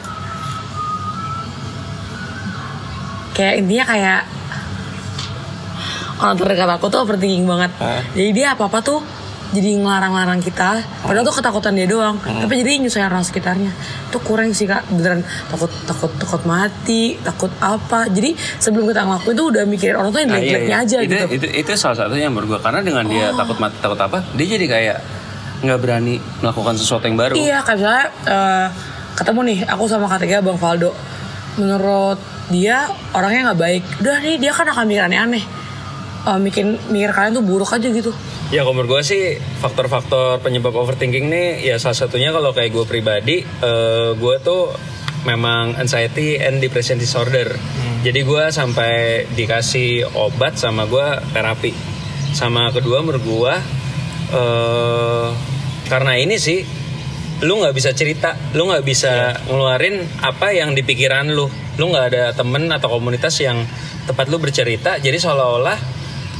kayak 3.33 3.53
intinya 3.57 3.85
kayak 3.87 4.19
orang 6.21 6.35
terdekat 6.37 6.69
aku 6.77 6.85
tuh 6.89 6.99
overthinking 7.05 7.45
banget 7.45 7.71
Hah? 7.77 8.01
jadi 8.13 8.29
dia 8.33 8.47
apa 8.57 8.69
apa 8.69 8.79
tuh 8.81 8.99
jadi 9.47 9.79
ngelarang-larang 9.79 10.43
kita 10.43 10.83
padahal 11.07 11.23
tuh 11.23 11.39
ketakutan 11.39 11.71
dia 11.71 11.87
doang 11.87 12.19
tapi 12.19 12.53
jadi 12.59 12.83
nyusahin 12.83 13.07
orang 13.07 13.23
sekitarnya 13.23 13.71
itu 14.11 14.19
kurang 14.19 14.51
sih 14.51 14.67
kak 14.67 14.83
beneran 14.91 15.23
takut 15.47 15.71
takut 15.87 16.11
takut 16.19 16.43
mati 16.43 17.15
takut 17.23 17.47
apa 17.63 18.11
jadi 18.11 18.35
sebelum 18.59 18.91
kita 18.91 19.07
ngelakuin 19.07 19.35
tuh 19.39 19.47
udah 19.55 19.63
mikirin 19.63 19.95
orang 19.95 20.11
tuh 20.11 20.19
yang 20.19 20.35
Nah, 20.35 20.43
iya, 20.43 20.59
jelek-jeleknya 20.59 20.75
iya. 20.75 20.83
aja 20.83 20.97
itu, 20.99 21.07
gitu 21.07 21.35
Itu, 21.39 21.47
itu 21.63 21.71
salah 21.79 21.95
satunya 21.95 22.27
menurut 22.27 22.47
gue 22.51 22.59
karena 22.59 22.83
dengan 22.83 23.07
dia 23.07 23.31
takut 23.31 23.55
mati 23.63 23.79
takut 23.79 23.99
apa, 24.03 24.19
dia 24.35 24.47
jadi 24.51 24.65
kayak 24.67 24.97
nggak 25.63 25.79
berani 25.81 26.21
melakukan 26.43 26.75
sesuatu 26.77 27.09
yang 27.09 27.17
baru. 27.17 27.33
Iya, 27.33 27.57
kayak 27.65 27.77
misalnya 27.81 28.05
eh, 28.29 28.67
ketemu 29.17 29.39
nih 29.47 29.59
aku 29.65 29.83
sama 29.89 30.05
ketiga 30.17 30.43
Bang 30.43 30.59
Faldo. 30.61 30.91
Menurut 31.57 32.19
dia 32.53 32.85
orangnya 33.15 33.51
nggak 33.51 33.59
baik. 33.59 33.83
Udah 34.03 34.17
nih 34.21 34.35
dia 34.37 34.51
kan 34.53 34.69
akan 34.69 34.85
mikir 34.85 35.03
aneh-aneh. 35.07 35.43
Eh, 36.27 36.39
mikir 36.43 36.67
mikir 36.91 37.15
kalian 37.15 37.39
tuh 37.39 37.45
buruk 37.47 37.71
aja 37.71 37.87
gitu. 37.87 38.11
Ya 38.51 38.67
kalau 38.67 38.75
menurut 38.75 38.99
gue 38.99 39.01
sih 39.07 39.23
faktor-faktor 39.63 40.43
penyebab 40.43 40.75
overthinking 40.75 41.31
nih 41.31 41.63
ya 41.63 41.79
salah 41.79 41.95
satunya 41.95 42.35
kalau 42.35 42.51
kayak 42.51 42.75
gue 42.75 42.83
pribadi 42.83 43.47
eh, 43.47 44.11
gue 44.11 44.35
tuh 44.43 44.75
memang 45.23 45.79
anxiety 45.79 46.35
and 46.35 46.59
depression 46.59 46.99
disorder. 46.99 47.47
Jadi 48.03 48.27
gue 48.27 48.43
sampai 48.51 49.23
dikasih 49.39 50.03
obat 50.19 50.59
sama 50.59 50.83
gue 50.83 51.07
terapi. 51.31 51.71
Sama 52.35 52.75
kedua 52.75 53.07
menurut 53.07 53.23
gue 53.23 53.53
eh, 54.35 55.27
karena 55.87 56.13
ini 56.19 56.35
sih 56.35 56.59
lu 57.47 57.63
nggak 57.63 57.71
bisa 57.71 57.95
cerita, 57.95 58.35
lu 58.51 58.67
nggak 58.67 58.83
bisa 58.83 59.31
ngeluarin 59.47 60.03
apa 60.19 60.51
yang 60.51 60.75
di 60.75 60.83
pikiran 60.83 61.31
lu. 61.31 61.47
Lu 61.79 61.87
nggak 61.87 62.05
ada 62.11 62.23
temen 62.35 62.67
atau 62.67 62.91
komunitas 62.91 63.39
yang 63.39 63.63
tempat 64.03 64.27
lu 64.27 64.43
bercerita. 64.43 64.99
Jadi 64.99 65.15
seolah-olah 65.15 65.96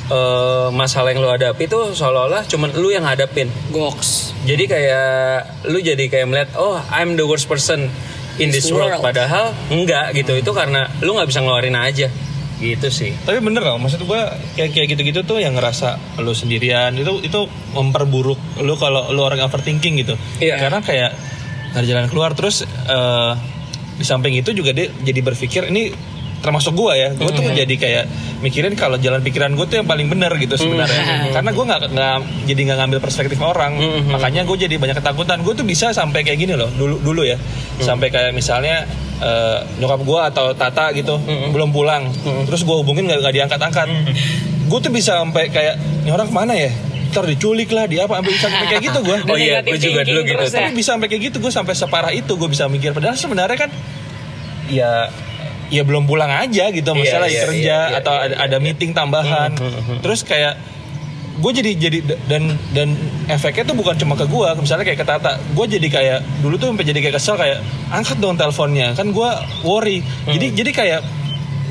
eh, 0.08 0.68
masalah 0.72 1.12
yang 1.12 1.20
lu 1.20 1.30
hadapi 1.30 1.68
itu 1.68 1.80
seolah-olah 1.94 2.48
cuman 2.48 2.72
lu 2.76 2.90
yang 2.90 3.04
hadapin. 3.04 3.52
Goks. 3.72 4.32
Jadi 4.44 4.64
kayak 4.66 5.68
lu 5.68 5.80
jadi 5.80 6.04
kayak 6.08 6.28
melihat 6.28 6.50
oh 6.56 6.80
I'm 6.90 7.16
the 7.16 7.28
worst 7.28 7.46
person 7.46 7.92
in 8.38 8.54
this 8.54 8.70
This 8.70 8.74
world. 8.74 8.98
world. 8.98 9.04
Padahal 9.04 9.52
enggak 9.70 10.14
gitu. 10.16 10.38
Itu 10.38 10.52
karena 10.54 10.88
lu 11.02 11.16
nggak 11.18 11.28
bisa 11.28 11.42
ngeluarin 11.44 11.76
aja. 11.76 12.08
Gitu 12.58 12.90
sih. 12.90 13.14
Tapi 13.22 13.38
bener 13.38 13.62
loh, 13.62 13.78
maksud 13.78 14.02
gue 14.02 14.22
kayak 14.58 14.74
kayak 14.74 14.88
gitu-gitu 14.98 15.22
tuh 15.22 15.38
yang 15.38 15.54
ngerasa 15.54 16.18
lu 16.26 16.34
sendirian 16.34 16.90
itu 16.98 17.22
itu 17.22 17.46
memperburuk 17.78 18.42
lu 18.66 18.74
kalau 18.82 19.14
lu 19.14 19.22
orang 19.22 19.46
overthinking 19.46 20.02
gitu. 20.02 20.18
Iya. 20.42 20.58
Karena 20.58 20.82
kayak 20.82 21.12
nggak 21.74 21.82
ada 21.84 21.88
jalan 21.88 22.08
keluar 22.10 22.34
terus 22.34 22.66
eh, 22.66 23.34
di 23.98 24.06
samping 24.06 24.34
itu 24.38 24.54
juga 24.54 24.74
dia 24.74 24.90
jadi 24.90 25.22
berpikir 25.22 25.70
ini 25.70 25.94
termasuk 26.48 26.72
gue 26.80 26.94
ya, 26.96 27.10
gue 27.12 27.28
tuh 27.28 27.44
jadi 27.44 27.76
kayak 27.76 28.04
mikirin 28.40 28.72
kalau 28.80 28.96
jalan 28.96 29.20
pikiran 29.20 29.52
gue 29.52 29.68
tuh 29.68 29.84
yang 29.84 29.88
paling 29.88 30.08
benar 30.08 30.32
gitu 30.40 30.56
sebenarnya. 30.56 31.04
Karena 31.36 31.52
gue 31.52 31.66
nggak 31.68 31.82
nggak 31.92 32.16
jadi 32.48 32.62
nggak 32.72 32.78
ngambil 32.80 33.00
perspektif 33.04 33.36
orang, 33.44 33.76
makanya 34.08 34.48
gue 34.48 34.56
jadi 34.56 34.80
banyak 34.80 34.96
ketakutan. 34.96 35.44
Gue 35.44 35.52
tuh 35.54 35.68
bisa 35.68 35.92
sampai 35.92 36.24
kayak 36.24 36.40
gini 36.40 36.56
loh, 36.56 36.72
dulu 36.72 37.04
dulu 37.04 37.28
ya, 37.28 37.36
sampai 37.84 38.08
kayak 38.08 38.32
misalnya 38.32 38.88
eh, 39.20 39.60
nyokap 39.84 40.02
gue 40.08 40.20
atau 40.32 40.46
Tata 40.56 40.96
gitu 40.96 41.20
belum 41.52 41.76
pulang, 41.76 42.08
terus 42.48 42.64
gue 42.64 42.76
hubungin 42.80 43.12
nggak 43.12 43.20
nggak 43.28 43.36
diangkat-angkat, 43.44 43.88
gue 44.72 44.80
tuh 44.80 44.92
bisa 44.96 45.20
sampai 45.20 45.52
kayak 45.52 45.76
ini 46.08 46.10
orang 46.16 46.32
ke 46.32 46.36
mana 46.36 46.56
ya? 46.56 46.72
Ntar 47.08 47.24
diculik 47.24 47.72
lah, 47.74 47.90
di 47.90 47.98
apa? 47.98 48.20
Sampai 48.20 48.32
bisa 48.36 48.46
sampai 48.46 48.68
kayak 48.68 48.84
gitu 48.94 49.00
gue. 49.02 49.18
Oh 49.32 49.38
iya, 49.40 49.64
gue 49.66 49.80
juga 49.80 50.06
dulu 50.06 50.22
gitu. 50.22 50.38
ya. 50.38 50.52
Tapi 50.54 50.72
bisa 50.76 50.94
sampai 50.94 51.08
kayak 51.10 51.22
gitu 51.34 51.38
gue 51.42 51.50
sampai 51.50 51.74
separah 51.74 52.12
itu 52.14 52.30
gue 52.38 52.50
bisa 52.52 52.70
mikir 52.70 52.94
padahal 52.94 53.18
sebenarnya 53.18 53.58
kan 53.58 53.72
ya 54.68 55.08
ya 55.68 55.84
belum 55.84 56.08
pulang 56.08 56.32
aja 56.32 56.72
gitu 56.72 56.92
Iya, 56.96 57.00
masalah 57.00 57.28
iya, 57.28 57.42
kerja 57.44 57.58
iya, 57.60 57.80
iya, 57.92 57.98
atau 58.00 58.14
iya, 58.16 58.24
ada, 58.32 58.36
ada 58.48 58.58
meeting 58.58 58.92
tambahan. 58.92 59.52
Terus 60.00 60.24
kayak 60.24 60.56
gue 61.38 61.52
jadi 61.54 61.72
jadi 61.78 61.98
dan 62.26 62.58
dan 62.74 62.98
efeknya 63.30 63.70
tuh 63.70 63.78
bukan 63.78 63.94
cuma 63.94 64.18
ke 64.18 64.26
gue 64.26 64.48
misalnya 64.58 64.86
kayak 64.88 65.00
ke 65.04 65.08
Tata. 65.08 65.38
Gue 65.54 65.66
jadi 65.68 65.88
kayak 65.88 66.20
dulu 66.42 66.56
tuh 66.56 66.72
sampai 66.72 66.86
jadi 66.88 67.00
kayak 67.04 67.16
kesel 67.20 67.36
kayak 67.36 67.60
angkat 67.92 68.18
dong 68.18 68.36
teleponnya. 68.36 68.96
Kan 68.96 69.12
gue 69.12 69.30
worry. 69.62 70.02
Jadi 70.26 70.56
jadi 70.56 70.72
kayak 70.74 71.02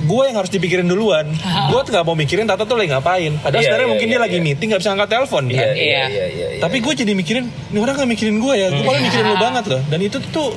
gue 0.06 0.22
yang 0.22 0.36
harus 0.38 0.52
dipikirin 0.52 0.86
duluan. 0.86 1.26
Gue 1.72 1.80
tuh 1.82 1.90
nggak 1.90 2.04
mau 2.06 2.14
mikirin 2.14 2.46
Tata 2.46 2.62
tuh 2.62 2.78
lagi 2.78 2.94
ngapain. 2.94 3.32
Padahal 3.42 3.58
Iya, 3.58 3.66
sebenarnya 3.66 3.86
iya, 3.88 3.92
mungkin 3.96 4.06
iya, 4.06 4.14
dia 4.14 4.20
lagi 4.22 4.38
iya. 4.38 4.44
meeting 4.44 4.68
nggak 4.70 4.80
bisa 4.84 4.90
angkat 4.94 5.08
telepon 5.10 5.42
Iya, 5.48 5.56
kan? 5.56 5.66
iya, 5.66 5.74
Iya. 5.74 6.04
iya, 6.06 6.26
iya, 6.30 6.46
iya. 6.54 6.60
tapi 6.62 6.76
gue 6.78 6.92
jadi 6.94 7.12
mikirin 7.16 7.44
ini 7.50 7.78
orang 7.80 7.94
gak 7.98 8.10
mikirin 8.12 8.36
gue 8.38 8.54
ya. 8.54 8.66
Gue 8.70 8.84
paling 8.86 9.02
mikirin 9.02 9.26
lo 9.26 9.36
banget 9.40 9.64
loh. 9.66 9.80
Dan 9.90 9.98
itu 9.98 10.20
tuh 10.30 10.54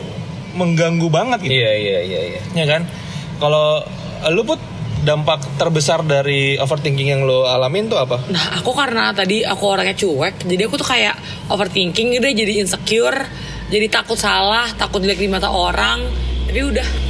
mengganggu 0.54 1.08
banget 1.10 1.40
gitu. 1.46 1.56
Iya, 1.56 1.72
iya, 1.74 1.98
iya, 2.06 2.20
iya. 2.36 2.42
ya 2.54 2.66
kan 2.68 2.82
kalau 3.40 3.82
eh, 4.28 4.32
lu 4.32 4.44
put 4.44 4.60
dampak 5.00 5.40
terbesar 5.56 6.04
dari 6.04 6.60
overthinking 6.60 7.08
yang 7.08 7.22
lo 7.24 7.48
alamin 7.48 7.88
tuh 7.88 8.04
apa 8.04 8.20
Nah 8.28 8.60
aku 8.60 8.76
karena 8.76 9.16
tadi 9.16 9.48
aku 9.48 9.64
orangnya 9.64 9.96
cuek 9.96 10.44
Jadi 10.44 10.62
aku 10.68 10.76
tuh 10.76 10.92
kayak 10.92 11.16
overthinking 11.48 12.20
udah 12.20 12.32
jadi 12.36 12.54
insecure 12.60 13.20
Jadi 13.72 13.88
takut 13.88 14.20
salah, 14.20 14.68
takut 14.76 15.00
jelek 15.00 15.24
di 15.24 15.32
mata 15.32 15.48
orang 15.48 16.04
Tapi 16.52 16.60
udah. 16.60 17.09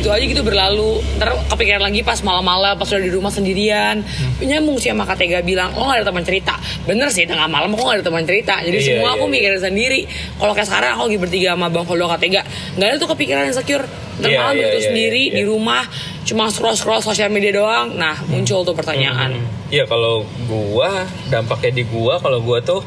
Gitu 0.00 0.08
aja 0.08 0.24
gitu 0.24 0.40
berlalu. 0.40 1.04
Ntar 1.20 1.36
kepikiran 1.52 1.84
lagi 1.84 2.00
pas 2.00 2.16
malam-malam 2.24 2.74
pas 2.80 2.88
udah 2.88 3.04
di 3.04 3.12
rumah 3.12 3.28
sendirian. 3.28 4.00
Hmm. 4.00 4.48
nyambung 4.48 4.80
sih 4.80 4.88
sama 4.88 5.04
Kak 5.04 5.20
Tega 5.20 5.44
bilang 5.44 5.76
lo 5.76 5.84
gak 5.92 6.00
ada 6.00 6.06
teman 6.08 6.24
cerita. 6.24 6.56
Bener 6.88 7.12
sih 7.12 7.28
tengah 7.28 7.44
malam 7.46 7.70
aku 7.76 7.84
gak 7.84 8.00
ada 8.00 8.06
teman 8.08 8.24
cerita. 8.24 8.58
Jadi 8.64 8.78
Iya, 8.80 8.86
semua 8.96 9.12
iya, 9.12 9.16
aku 9.20 9.24
iya. 9.28 9.32
mikirin 9.36 9.60
sendiri. 9.60 10.00
Kalau 10.40 10.52
kayak 10.56 10.68
sekarang 10.72 10.90
aku 10.96 11.02
lagi 11.12 11.18
bertiga 11.20 11.48
sama 11.52 11.66
Bang 11.68 11.84
Holdo 11.84 12.06
Kak 12.08 12.20
Tega 12.24 12.42
nggak 12.80 12.88
ada 12.88 12.96
tuh 12.96 13.08
kepikiran 13.12 13.42
insecure 13.52 13.84
ntar 14.20 14.28
Iya, 14.28 14.38
malam 14.40 14.52
iya, 14.56 14.60
begitu 14.64 14.78
iya, 14.80 14.88
sendiri 14.88 15.22
iya. 15.28 15.34
di 15.36 15.42
rumah 15.48 15.82
cuma 16.28 16.44
scroll 16.52 16.76
scroll 16.76 17.02
sosial 17.04 17.28
media 17.28 17.52
doang. 17.52 17.96
Nah 17.96 18.16
muncul 18.32 18.64
tuh 18.64 18.72
pertanyaan. 18.72 19.36
Iya 19.68 19.84
kalau 19.84 20.24
gua 20.48 21.04
dampaknya 21.28 21.80
di 21.80 21.84
gua 21.84 22.16
kalau 22.18 22.40
gua 22.40 22.64
tuh 22.64 22.80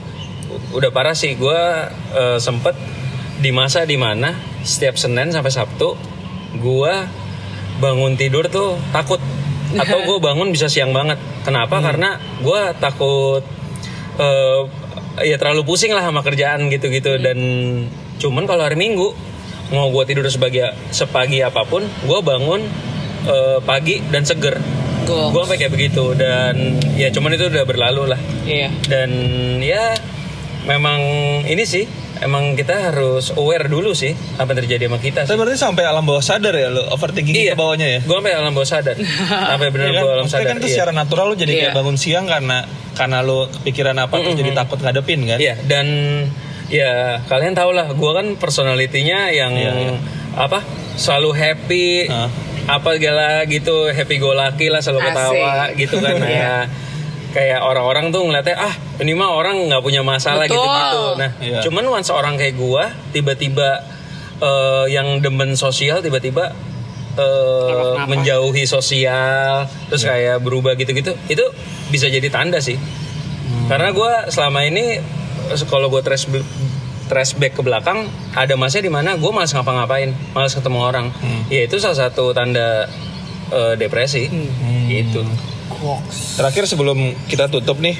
udah 0.74 0.90
parah 0.90 1.14
sih. 1.14 1.38
Gua 1.38 1.90
eh, 2.14 2.38
sempet 2.42 2.74
di 3.38 3.50
masa 3.54 3.84
di 3.84 3.98
mana 4.00 4.34
setiap 4.64 4.96
Senin 4.96 5.30
sampai 5.34 5.52
Sabtu 5.52 6.13
gua 6.62 7.08
bangun 7.82 8.14
tidur 8.20 8.46
tuh 8.50 8.78
takut. 8.94 9.22
Atau 9.82 10.06
gua 10.06 10.22
bangun 10.22 10.54
bisa 10.54 10.70
siang 10.70 10.94
banget. 10.94 11.18
Kenapa? 11.42 11.82
Karena 11.82 12.22
gua 12.46 12.74
takut 12.78 13.42
eh, 14.22 14.62
ya 15.26 15.36
terlalu 15.38 15.66
pusing 15.66 15.94
lah 15.94 16.06
sama 16.06 16.22
kerjaan 16.22 16.70
gitu-gitu. 16.70 17.18
Dan 17.18 17.38
cuman 18.22 18.46
kalau 18.46 18.66
hari 18.66 18.78
Minggu 18.78 19.14
mau 19.74 19.90
gua 19.90 20.06
tidur 20.06 20.28
sebagai 20.30 20.74
sepagi 20.94 21.42
apa 21.42 21.66
pun 21.66 21.82
gua 22.06 22.22
bangun 22.22 22.62
eh, 23.26 23.60
pagi 23.66 24.04
dan 24.14 24.28
seger. 24.28 24.62
Gue 25.04 25.42
sampai 25.44 25.60
kayak 25.60 25.74
begitu. 25.76 26.16
Dan 26.16 26.80
ya 26.96 27.12
cuman 27.12 27.36
itu 27.36 27.52
udah 27.52 27.68
berlalu 27.68 28.16
lah. 28.16 28.20
Iya. 28.48 28.72
Dan 28.88 29.10
ya 29.60 29.92
memang 30.64 31.00
ini 31.44 31.64
sih 31.68 31.84
emang 32.20 32.54
kita 32.54 32.92
harus 32.92 33.34
aware 33.34 33.66
dulu 33.66 33.92
sih 33.92 34.14
apa 34.36 34.46
yang 34.48 34.60
terjadi 34.60 34.84
sama 34.86 34.98
kita 34.98 35.20
Tapi 35.24 35.30
sih. 35.30 35.40
berarti 35.40 35.58
sampai 35.58 35.84
alam 35.84 36.04
bawah 36.04 36.22
sadar 36.22 36.54
ya 36.54 36.68
lo 36.68 36.86
overthinking 36.90 37.34
ke 37.34 37.54
bawahnya 37.54 37.88
ya 37.88 38.00
gue 38.00 38.14
sampai 38.14 38.34
alam 38.34 38.52
bawah 38.52 38.70
sadar 38.70 38.96
sampai 39.50 39.68
benar 39.70 39.86
Iya 39.86 39.94
kan? 39.94 40.02
bawah 40.02 40.14
alam 40.14 40.24
Maksudnya 40.24 40.38
sadar 40.40 40.50
kan 40.50 40.56
itu 40.56 40.68
iya. 40.68 40.76
secara 40.76 40.92
natural 40.94 41.26
lo 41.26 41.36
jadi 41.36 41.52
kayak 41.52 41.66
Iya. 41.66 41.76
bangun 41.76 41.96
siang 41.96 42.26
karena 42.26 42.58
karena 42.94 43.18
lo 43.20 43.40
kepikiran 43.50 43.96
apa 43.98 44.14
terus 44.20 44.36
jadi 44.36 44.52
takut 44.54 44.78
ngadepin 44.78 45.20
kan 45.26 45.38
Iya 45.38 45.56
dan 45.64 45.88
ya 46.68 46.92
kalian 47.24 47.54
tau 47.54 47.72
lah 47.72 47.88
gue 47.88 48.12
kan 48.14 48.28
personalitinya 48.36 49.30
yang 49.30 49.54
Iya, 49.54 49.72
iya. 49.74 49.94
apa 50.36 50.62
selalu 50.94 51.30
happy 51.32 51.88
Hah. 52.08 52.30
apa 52.70 52.90
segala 52.94 53.26
gitu 53.46 53.90
happy 53.90 54.16
go 54.18 54.32
lucky 54.32 54.70
lah 54.70 54.80
selalu 54.80 55.02
Asik. 55.02 55.10
ketawa 55.10 55.54
gitu 55.74 55.96
kan 55.98 56.14
Iya. 56.22 56.30
ya 56.30 56.56
kayak 57.34 57.60
orang-orang 57.60 58.14
tuh 58.14 58.22
ngeliatnya 58.24 58.56
ah 58.56 58.74
ini 59.02 59.18
mah 59.18 59.34
orang 59.34 59.66
nggak 59.66 59.82
punya 59.82 60.06
masalah 60.06 60.46
Betul. 60.46 60.62
gitu-gitu 60.62 61.02
nah 61.18 61.30
Iya. 61.42 61.60
cuman 61.66 61.84
once 61.92 62.14
orang 62.14 62.38
kayak 62.38 62.56
gua 62.56 62.94
tiba-tiba 63.10 63.82
eh, 64.38 64.86
yang 64.88 65.18
demen 65.18 65.58
sosial 65.58 66.00
tiba-tiba 66.00 66.54
eh, 67.18 67.70
Kenapa? 67.98 68.06
menjauhi 68.06 68.64
sosial 68.64 69.66
terus 69.90 70.06
kayak 70.06 70.40
berubah 70.40 70.78
gitu-gitu 70.78 71.18
itu 71.26 71.46
bisa 71.90 72.06
jadi 72.06 72.26
tanda 72.30 72.58
sih. 72.58 72.78
Karena 73.64 73.94
gua 73.94 74.28
selama 74.28 74.66
ini 74.66 74.98
kalau 75.70 75.88
gue 75.88 76.02
trace 76.02 76.26
trace 77.06 77.34
back 77.36 77.54
ke 77.54 77.62
belakang 77.62 78.10
ada 78.34 78.58
masanya 78.58 78.90
di 78.90 78.92
mana 78.92 79.10
gue 79.14 79.30
malas 79.30 79.54
ngapa-ngapain 79.54 80.10
malas 80.34 80.58
ketemu 80.58 80.80
orang. 80.82 81.08
Ya 81.48 81.64
itu 81.64 81.78
salah 81.78 82.10
satu 82.10 82.34
tanda 82.34 82.90
eh, 83.50 83.74
depresi. 83.78 84.26
Gitu 84.90 85.22
terakhir 86.40 86.64
sebelum 86.66 87.14
kita 87.28 87.52
tutup 87.52 87.78
nih 87.84 88.00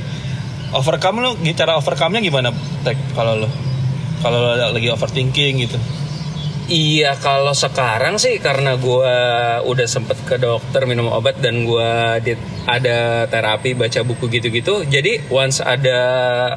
overcome 0.74 1.22
lo 1.22 1.32
cara 1.54 1.78
overcome-nya 1.78 2.22
gimana 2.24 2.50
tek 2.82 2.98
kalau 3.14 3.46
lo 3.46 3.50
kalau 4.24 4.40
lo 4.42 4.54
lagi 4.56 4.90
overthinking 4.90 5.68
gitu 5.68 5.78
Iya 6.64 7.20
kalau 7.20 7.52
sekarang 7.52 8.16
sih 8.16 8.40
karena 8.40 8.80
gua 8.80 9.12
udah 9.68 9.84
sempet 9.84 10.16
ke 10.24 10.40
dokter 10.40 10.88
minum 10.88 11.12
obat 11.12 11.36
dan 11.44 11.68
gua 11.68 12.24
di- 12.24 12.40
ada 12.64 13.28
terapi 13.28 13.76
baca 13.76 14.00
buku 14.08 14.32
gitu-gitu. 14.32 14.88
Jadi 14.88 15.28
once 15.28 15.60
ada 15.60 16.00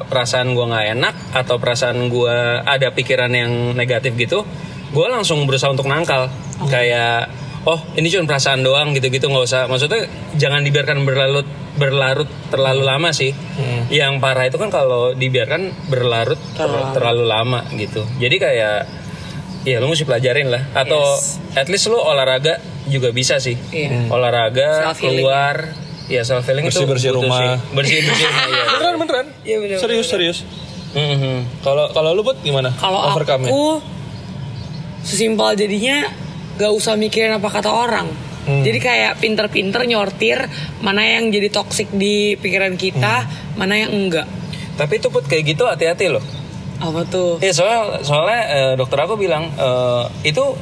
perasaan 0.07 0.55
gua 0.55 0.71
nggak 0.71 0.87
enak 0.95 1.15
atau 1.35 1.59
perasaan 1.59 2.07
gua 2.07 2.63
ada 2.63 2.95
pikiran 2.95 3.27
yang 3.35 3.75
negatif 3.75 4.15
gitu, 4.15 4.47
gua 4.95 5.11
langsung 5.11 5.43
berusaha 5.43 5.75
untuk 5.75 5.91
nangkal. 5.91 6.31
Kayak 6.71 7.27
oh 7.63 7.79
ini 7.93 8.07
cuma 8.07 8.27
perasaan 8.27 8.61
doang 8.61 8.91
gitu-gitu 8.91 9.25
nggak 9.25 9.45
usah. 9.45 9.61
Maksudnya 9.65 10.05
jangan 10.33 10.61
dibiarkan 10.61 11.01
berlarut 11.01 11.47
berlarut 11.73 12.27
terlalu 12.47 12.83
lama 12.83 13.09
sih. 13.11 13.31
Yang 13.87 14.13
parah 14.17 14.45
itu 14.45 14.57
kan 14.57 14.67
kalau 14.67 15.13
dibiarkan 15.13 15.71
berlarut 15.87 16.37
ter- 16.53 16.89
terlalu 16.91 17.23
lama 17.23 17.65
gitu. 17.73 18.05
Jadi 18.17 18.37
kayak 18.37 18.79
Iya, 19.61 19.83
lu 19.83 19.91
mesti 19.91 20.07
pelajarin 20.07 20.47
lah. 20.47 20.63
Atau 20.71 20.95
Yes. 20.95 21.43
at 21.51 21.67
least 21.67 21.91
lu 21.91 21.99
olahraga 21.99 22.55
juga 22.87 23.11
bisa 23.11 23.35
sih. 23.37 23.59
Iya. 23.67 24.07
Olahraga, 24.07 24.87
Self-healing. 24.87 25.19
keluar, 25.19 25.55
ya 26.07 26.23
self 26.23 26.47
healing 26.47 26.63
itu 26.63 26.71
Bersih-bersih 26.71 27.11
butuh 27.11 27.27
rumah. 27.27 27.39
sih. 27.59 27.75
Bersih-bersih 27.75 28.27
rumah. 28.27 28.47
iya. 28.47 28.63
beneran 28.71 28.95
beneran 28.97 29.27
Iya, 29.43 29.57
bener, 29.59 29.77
serius 29.77 30.07
serius 30.07 30.37
Mhm. 30.89 31.59
kalau 31.61 31.91
kalau 31.91 32.15
lu 32.15 32.23
buat 32.23 32.39
gimana 32.39 32.71
Kalau 32.73 33.11
overcome-nya? 33.11 33.51
aku 33.51 33.83
sesimpel 35.01 35.51
jadinya 35.53 36.07
gak 36.57 36.71
usah 36.71 36.93
mikirin 36.93 37.31
apa 37.31 37.47
kata 37.47 37.69
orang. 37.69 38.09
Hmm. 38.43 38.63
Jadi 38.63 38.79
kayak 38.79 39.19
pinter-pinter 39.19 39.83
nyortir 39.83 40.39
mana 40.79 41.03
yang 41.03 41.29
jadi 41.29 41.47
toksik 41.47 41.91
di 41.91 42.33
pikiran 42.35 42.75
kita, 42.75 43.21
Hmm. 43.21 43.55
mana 43.55 43.77
yang 43.77 43.91
enggak. 43.91 44.27
Tapi 44.73 44.97
itu 44.97 45.07
put 45.07 45.23
kayak 45.23 45.43
gitu 45.47 45.65
hati-hati 45.65 46.07
loh. 46.07 46.23
Apa 46.77 47.01
tuh? 47.03 47.37
Iya 47.39 47.51
soal 47.51 47.79
soalnya 48.01 48.41
eh, 48.47 48.73
dokter 48.73 48.97
aku 48.99 49.17
bilang 49.17 49.49
eh, 49.51 50.05
itu 50.23 50.53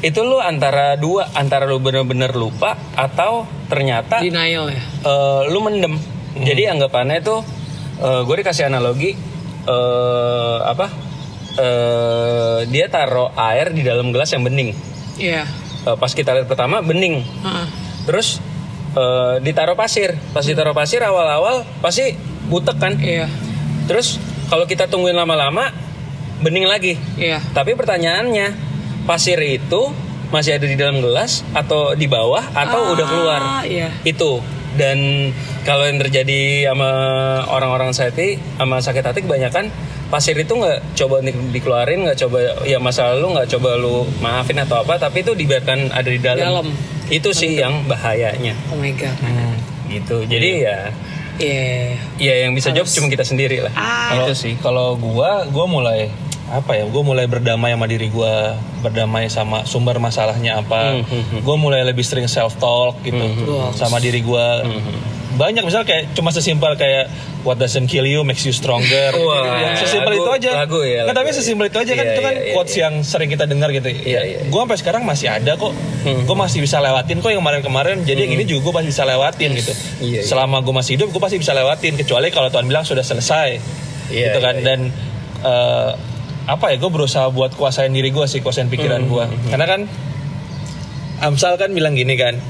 itu 0.00 0.20
lu 0.20 0.36
antara 0.36 0.96
dua 0.96 1.28
antara 1.32 1.64
lu 1.64 1.76
bener-bener 1.76 2.32
lupa 2.32 2.72
atau 2.92 3.44
ternyata 3.66 4.20
Denial 4.20 4.68
ya. 4.68 4.80
eh, 5.02 5.42
lu 5.48 5.60
mendem. 5.60 5.96
Jadi 6.36 6.68
anggapannya 6.68 7.20
itu 7.20 7.36
gue 8.00 8.36
dikasih 8.38 8.68
analogi 8.68 9.12
eh, 9.66 10.58
apa? 10.62 10.86
eh, 11.56 12.58
dia 12.66 12.86
taruh 12.86 13.32
air 13.34 13.72
di 13.72 13.82
dalam 13.82 14.08
gelas 14.08 14.30
yang 14.30 14.44
bening. 14.44 14.70
Iya. 15.20 15.44
Eh, 15.86 15.96
pas 16.00 16.12
kita 16.12 16.32
lihat 16.32 16.48
pertama 16.48 16.80
bening. 16.80 17.20
Heeh. 17.22 17.66
Terus 18.08 18.40
eh, 18.96 19.34
ditaruh 19.44 19.76
pasir. 19.76 20.16
Pas 20.32 20.42
ditaruh 20.42 20.72
pasir 20.72 21.04
awal-awal 21.04 21.68
pasti 21.84 22.16
butek 22.48 22.80
kan. 22.80 22.96
Iya. 22.96 23.28
Terus 23.86 24.16
kalau 24.48 24.64
kita 24.64 24.88
tungguin 24.88 25.14
lama-lama 25.14 25.70
bening 26.40 26.66
lagi. 26.66 26.96
Iya. 27.20 27.44
Tapi 27.52 27.76
pertanyaannya 27.76 28.56
pasir 29.04 29.38
itu 29.44 29.92
masih 30.30 30.56
ada 30.56 30.66
di 30.66 30.78
dalam 30.78 31.02
gelas 31.02 31.42
atau 31.52 31.92
di 31.98 32.06
bawah 32.06 32.54
atau 32.54 32.94
udah 32.94 33.06
keluar? 33.06 33.40
iya. 33.66 33.90
Itu. 34.02 34.40
Dan 34.70 35.30
kalau 35.60 35.84
yang 35.84 35.98
terjadi 35.98 36.68
sama 36.68 36.90
orang-orang 37.46 37.92
sakit 37.92 38.56
sama 38.56 38.80
sakit 38.80 39.04
hati 39.04 39.20
kebanyakan 39.20 39.68
pasir 40.08 40.34
itu 40.34 40.50
nggak 40.50 40.96
coba 40.96 41.22
di- 41.22 41.50
dikeluarin, 41.52 42.02
nggak 42.02 42.18
coba 42.18 42.38
ya 42.64 42.82
masa 42.82 43.14
lalu 43.14 43.38
nggak 43.38 43.48
coba 43.52 43.70
lu 43.76 44.02
maafin 44.18 44.58
atau 44.58 44.80
apa, 44.80 44.98
tapi 44.98 45.22
itu 45.22 45.32
dibiarkan 45.32 45.92
ada 45.92 46.08
di 46.08 46.18
dalam. 46.18 46.42
Dalam. 46.42 46.66
Itu 47.06 47.30
sih 47.30 47.54
yang 47.54 47.86
bahayanya. 47.86 48.54
Oh 48.70 48.76
my 48.76 48.90
god. 48.92 49.14
Gitu. 49.86 50.26
Jadi 50.26 50.50
ya 50.62 50.90
Iya. 51.40 51.96
ya 52.20 52.34
yang 52.44 52.52
bisa 52.52 52.68
jawab 52.68 52.84
cuma 52.84 53.08
kita 53.08 53.24
sendiri 53.24 53.64
lah. 53.64 53.72
Ah. 53.72 54.26
Itu 54.26 54.34
sih. 54.34 54.54
kalau 54.58 54.92
gua 54.94 55.46
gua 55.46 55.64
mulai 55.64 56.10
apa 56.50 56.74
ya 56.74 56.82
gue 56.82 56.98
mulai 56.98 57.30
berdamai 57.30 57.70
sama 57.70 57.86
diri 57.86 58.10
gue 58.10 58.34
berdamai 58.82 59.30
sama 59.30 59.62
sumber 59.62 60.02
masalahnya 60.02 60.58
apa 60.58 60.98
gue 61.30 61.56
mulai 61.56 61.86
lebih 61.86 62.02
sering 62.02 62.26
self 62.26 62.58
talk 62.58 62.98
gitu 63.06 63.22
sama 63.70 64.02
diri 64.02 64.18
gue 64.18 64.46
banyak 65.30 65.62
misal 65.62 65.86
kayak 65.86 66.10
cuma 66.12 66.34
sesimpel 66.34 66.74
kayak 66.74 67.06
what 67.46 67.54
doesn't 67.54 67.86
kill 67.86 68.02
you 68.02 68.26
makes 68.26 68.42
you 68.42 68.50
stronger. 68.50 69.14
Wah, 69.14 69.62
yang 69.62 69.78
sesimpel 69.78 70.10
lagu- 70.10 70.26
itu 70.26 70.30
aja. 70.42 70.50
lagu 70.66 70.80
ya, 70.82 71.06
lagu. 71.06 71.16
tapi 71.16 71.30
sesimpel 71.30 71.70
itu 71.70 71.78
aja 71.78 71.92
kan 71.94 72.04
Iya, 72.04 72.12
itu 72.12 72.20
kan 72.20 72.34
iya, 72.34 72.42
iya, 72.42 72.54
quotes 72.54 72.74
yang 72.74 72.94
sering 73.06 73.28
kita 73.30 73.44
dengar 73.46 73.70
gitu. 73.70 73.86
Iya, 73.86 74.20
iya. 74.26 74.38
gue 74.42 74.60
sampai 74.60 74.78
sekarang 74.78 75.02
masih 75.06 75.30
ada 75.30 75.54
kok. 75.54 75.70
Gue 76.02 76.36
masih 76.36 76.58
bisa 76.58 76.82
lewatin 76.82 77.22
kok 77.22 77.30
yang 77.30 77.40
kemarin-kemarin. 77.40 78.02
Jadi 78.02 78.26
yang 78.26 78.32
ini 78.34 78.44
juga 78.44 78.60
gue 78.66 78.74
masih 78.82 78.90
bisa 78.90 79.04
lewatin 79.06 79.50
gitu. 79.54 79.72
Iya, 80.02 80.18
iya. 80.18 80.20
selama 80.26 80.58
gue 80.60 80.74
masih 80.74 80.98
hidup 80.98 81.08
gue 81.14 81.22
pasti 81.22 81.38
bisa 81.38 81.54
lewatin. 81.54 81.94
Kecuali 81.94 82.28
kalau 82.28 82.50
Tuhan 82.50 82.66
bilang 82.66 82.82
sudah 82.82 83.06
selesai. 83.06 83.48
Iya, 84.10 84.34
gitu 84.34 84.38
kan. 84.42 84.54
iya, 84.58 84.60
iya. 84.60 84.66
dan 84.66 84.80
eh, 85.40 85.90
apa 86.50 86.74
ya 86.74 86.76
gue 86.82 86.90
berusaha 86.90 87.30
buat 87.30 87.54
kuasain 87.54 87.94
diri 87.94 88.10
gue 88.10 88.26
sih 88.26 88.42
kuasain 88.42 88.66
pikiran 88.66 89.06
gue 89.06 89.24
karena 89.46 89.66
kan 89.70 89.80
Amsal 91.20 91.60
kan 91.60 91.70
bilang 91.70 91.94
gini 91.94 92.16
kan 92.16 92.40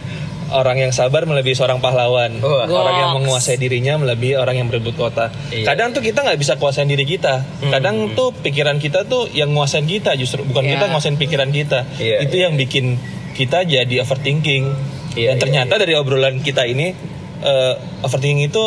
orang 0.53 0.77
yang 0.79 0.93
sabar 0.93 1.23
melebihi 1.25 1.55
seorang 1.55 1.79
pahlawan. 1.79 2.39
Wah. 2.43 2.67
orang 2.67 2.97
yang 2.97 3.11
menguasai 3.23 3.57
dirinya 3.57 3.97
melebihi 3.99 4.35
orang 4.35 4.59
yang 4.59 4.67
berebut 4.69 4.95
kota. 4.95 5.31
Iya. 5.51 5.73
kadang 5.73 5.95
tuh 5.95 6.03
kita 6.03 6.23
nggak 6.23 6.39
bisa 6.39 6.59
kuasain 6.59 6.91
diri 6.91 7.07
kita. 7.07 7.43
Kadang 7.71 8.13
tuh 8.15 8.35
pikiran 8.35 8.77
kita 8.79 9.07
tuh 9.07 9.31
yang 9.31 9.55
nguasain 9.55 9.87
kita 9.87 10.15
justru 10.19 10.43
bukan 10.43 10.67
Iya. 10.67 10.73
kita 10.79 10.85
nguasain 10.91 11.17
pikiran 11.17 11.51
kita. 11.51 11.87
Iya, 11.99 12.27
itu 12.27 12.37
iya, 12.39 12.51
yang 12.51 12.55
bikin 12.59 12.99
kita 13.35 13.63
jadi 13.65 13.95
overthinking. 14.03 14.65
Iya, 15.15 15.35
dan 15.35 15.37
iya, 15.37 15.41
ternyata 15.43 15.75
dari 15.79 15.95
obrolan 15.99 16.39
kita 16.43 16.67
ini 16.67 16.93
eh, 17.41 17.75
overthinking 18.05 18.47
itu 18.47 18.65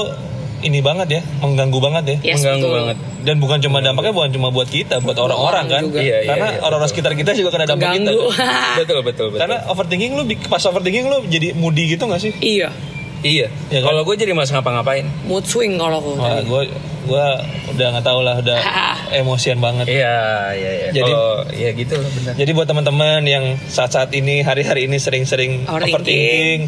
ini 0.63 0.79
banget 0.79 1.07
ya 1.09 1.21
mengganggu 1.37 1.77
banget 1.77 2.03
ya 2.05 2.17
Yes, 2.25 2.39
Mengganggu 2.39 2.63
betul. 2.63 2.77
banget. 2.77 2.97
dan 3.21 3.35
bukan 3.37 3.57
cuma 3.59 3.77
dampaknya 3.79 4.13
bukan 4.13 4.31
cuma 4.31 4.47
buat 4.49 4.67
kita 4.67 4.95
buat 4.99 5.15
orang-orang 5.15 5.65
kan 5.65 5.81
juga. 5.85 5.99
Iya, 5.99 6.17
iya, 6.17 6.29
karena 6.29 6.47
iya, 6.49 6.59
orang-orang 6.59 6.89
sekitar 6.89 7.11
kita 7.13 7.31
juga 7.33 7.49
kena 7.51 7.65
dampak 7.65 7.87
kita 7.89 7.99
Ganggu. 8.05 8.19
betul 8.79 8.99
betul 9.01 9.25
betul 9.29 9.39
karena 9.39 9.57
overthinking 9.65 10.11
lu 10.13 10.23
pas 10.43 10.59
overthinking 10.61 11.05
lu 11.05 11.17
jadi 11.25 11.47
moody 11.53 11.83
gitu 11.89 12.03
gak 12.05 12.19
sih 12.19 12.31
iya. 12.37 12.67
iya 13.21 13.47
Ya 13.69 13.79
kan? 13.79 13.87
kalau 13.89 14.03
gue 14.03 14.15
jadi 14.17 14.31
mas 14.31 14.49
ngapa-ngapain 14.49 15.07
Mood 15.23 15.43
swing 15.43 15.75
kalau 15.75 15.97
aku. 15.97 16.11
Wah, 16.17 16.39
gue 16.39 16.61
gue 17.03 17.25
udah 17.69 17.87
nggak 17.89 18.05
tahu 18.05 18.19
lah 18.21 18.35
udah 18.37 18.59
emosian 19.19 19.57
banget 19.57 19.87
iya 19.89 20.15
iya 20.53 20.71
iya 20.73 20.87
Jadi- 20.89 21.03
kalau 21.09 21.27
ya 21.49 21.69
gitu 21.73 21.93
lah 21.93 22.09
benar 22.09 22.33
Jadi 22.33 22.51
buat 22.51 22.63
teman-teman 22.65 23.21
yang 23.23 23.45
saat-saat 23.61 24.11
ini 24.11 24.39
hari-hari 24.39 24.85
ini 24.85 24.95
sering-sering 24.97 25.63
Overthinking. 25.63 25.91
overthinking, 25.93 26.59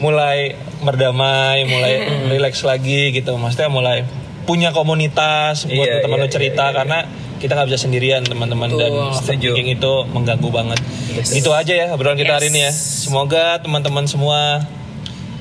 mulai 0.00 0.56
berdamai, 0.80 1.68
mulai 1.68 1.92
relax 2.32 2.64
lagi 2.64 3.12
gitu. 3.14 3.36
Maksudnya 3.36 3.70
mulai 3.70 4.02
punya 4.48 4.72
komunitas 4.74 5.68
buat 5.68 5.86
Iya, 5.86 6.02
teman 6.02 6.18
iya, 6.18 6.26
lu 6.26 6.28
cerita 6.32 6.64
iya, 6.66 6.70
iya. 6.72 6.78
karena 6.82 6.98
kita 7.40 7.52
nggak 7.56 7.68
bisa 7.72 7.80
sendirian 7.80 8.20
teman-teman 8.20 8.68
dan 8.76 8.92
overthinking 9.16 9.68
itu 9.78 9.92
mengganggu 10.12 10.48
banget. 10.52 10.78
Gitu 11.24 11.50
aja 11.52 11.72
ya 11.72 11.86
obrolan 11.94 12.18
kita 12.18 12.36
hari 12.36 12.52
ini 12.52 12.68
ya. 12.68 12.72
Semoga 12.72 13.60
teman-teman 13.62 14.04
semua 14.04 14.64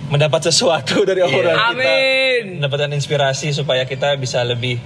mendapat 0.07 0.51
sesuatu 0.51 1.03
dari 1.09 1.23
obrolan 1.23 1.55
kita. 1.55 1.71
Amin. 1.75 2.43
Mendapatkan 2.59 2.91
inspirasi 2.95 3.51
supaya 3.51 3.83
kita 3.83 4.15
bisa 4.15 4.39
lebih 4.47 4.79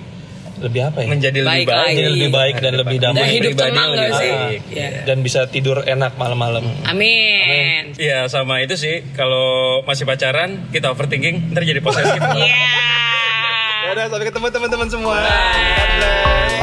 lebih 0.62 0.82
apa 0.86 0.98
ya? 1.02 1.08
menjadi 1.10 1.40
lebih 1.42 1.50
Baik 1.50 1.68
baik 1.68 1.74
lagi. 1.74 1.90
Menjadi 1.94 2.12
lebih 2.14 2.30
baik 2.30 2.56
dan 2.62 2.74
lebih 2.78 2.98
damai. 3.02 3.18
Dan 3.18 3.28
hidup 3.34 3.52
Pribadi 3.54 3.70
tenang 3.72 3.90
gak 3.94 4.12
sih? 4.14 4.32
baik. 4.34 4.62
Iya. 4.74 4.90
dan 5.04 5.18
bisa 5.26 5.40
tidur 5.50 5.78
enak 5.84 6.12
malam-malam. 6.16 6.64
Amin. 6.86 7.94
Iya 7.98 8.28
sama 8.30 8.62
itu 8.62 8.76
sih 8.78 9.02
kalau 9.14 9.82
masih 9.86 10.06
pacaran 10.06 10.70
kita 10.70 10.92
overthinking 10.94 11.54
ntar 11.54 11.64
jadi 11.66 11.82
posesif. 11.82 12.20
Iya. 12.34 12.66
Dadah, 13.94 14.10
sampai 14.10 14.26
ketemu 14.26 14.48
teman-teman 14.50 14.88
semua. 14.90 15.16
Bye. 15.22 15.86
Bless. 16.02 16.63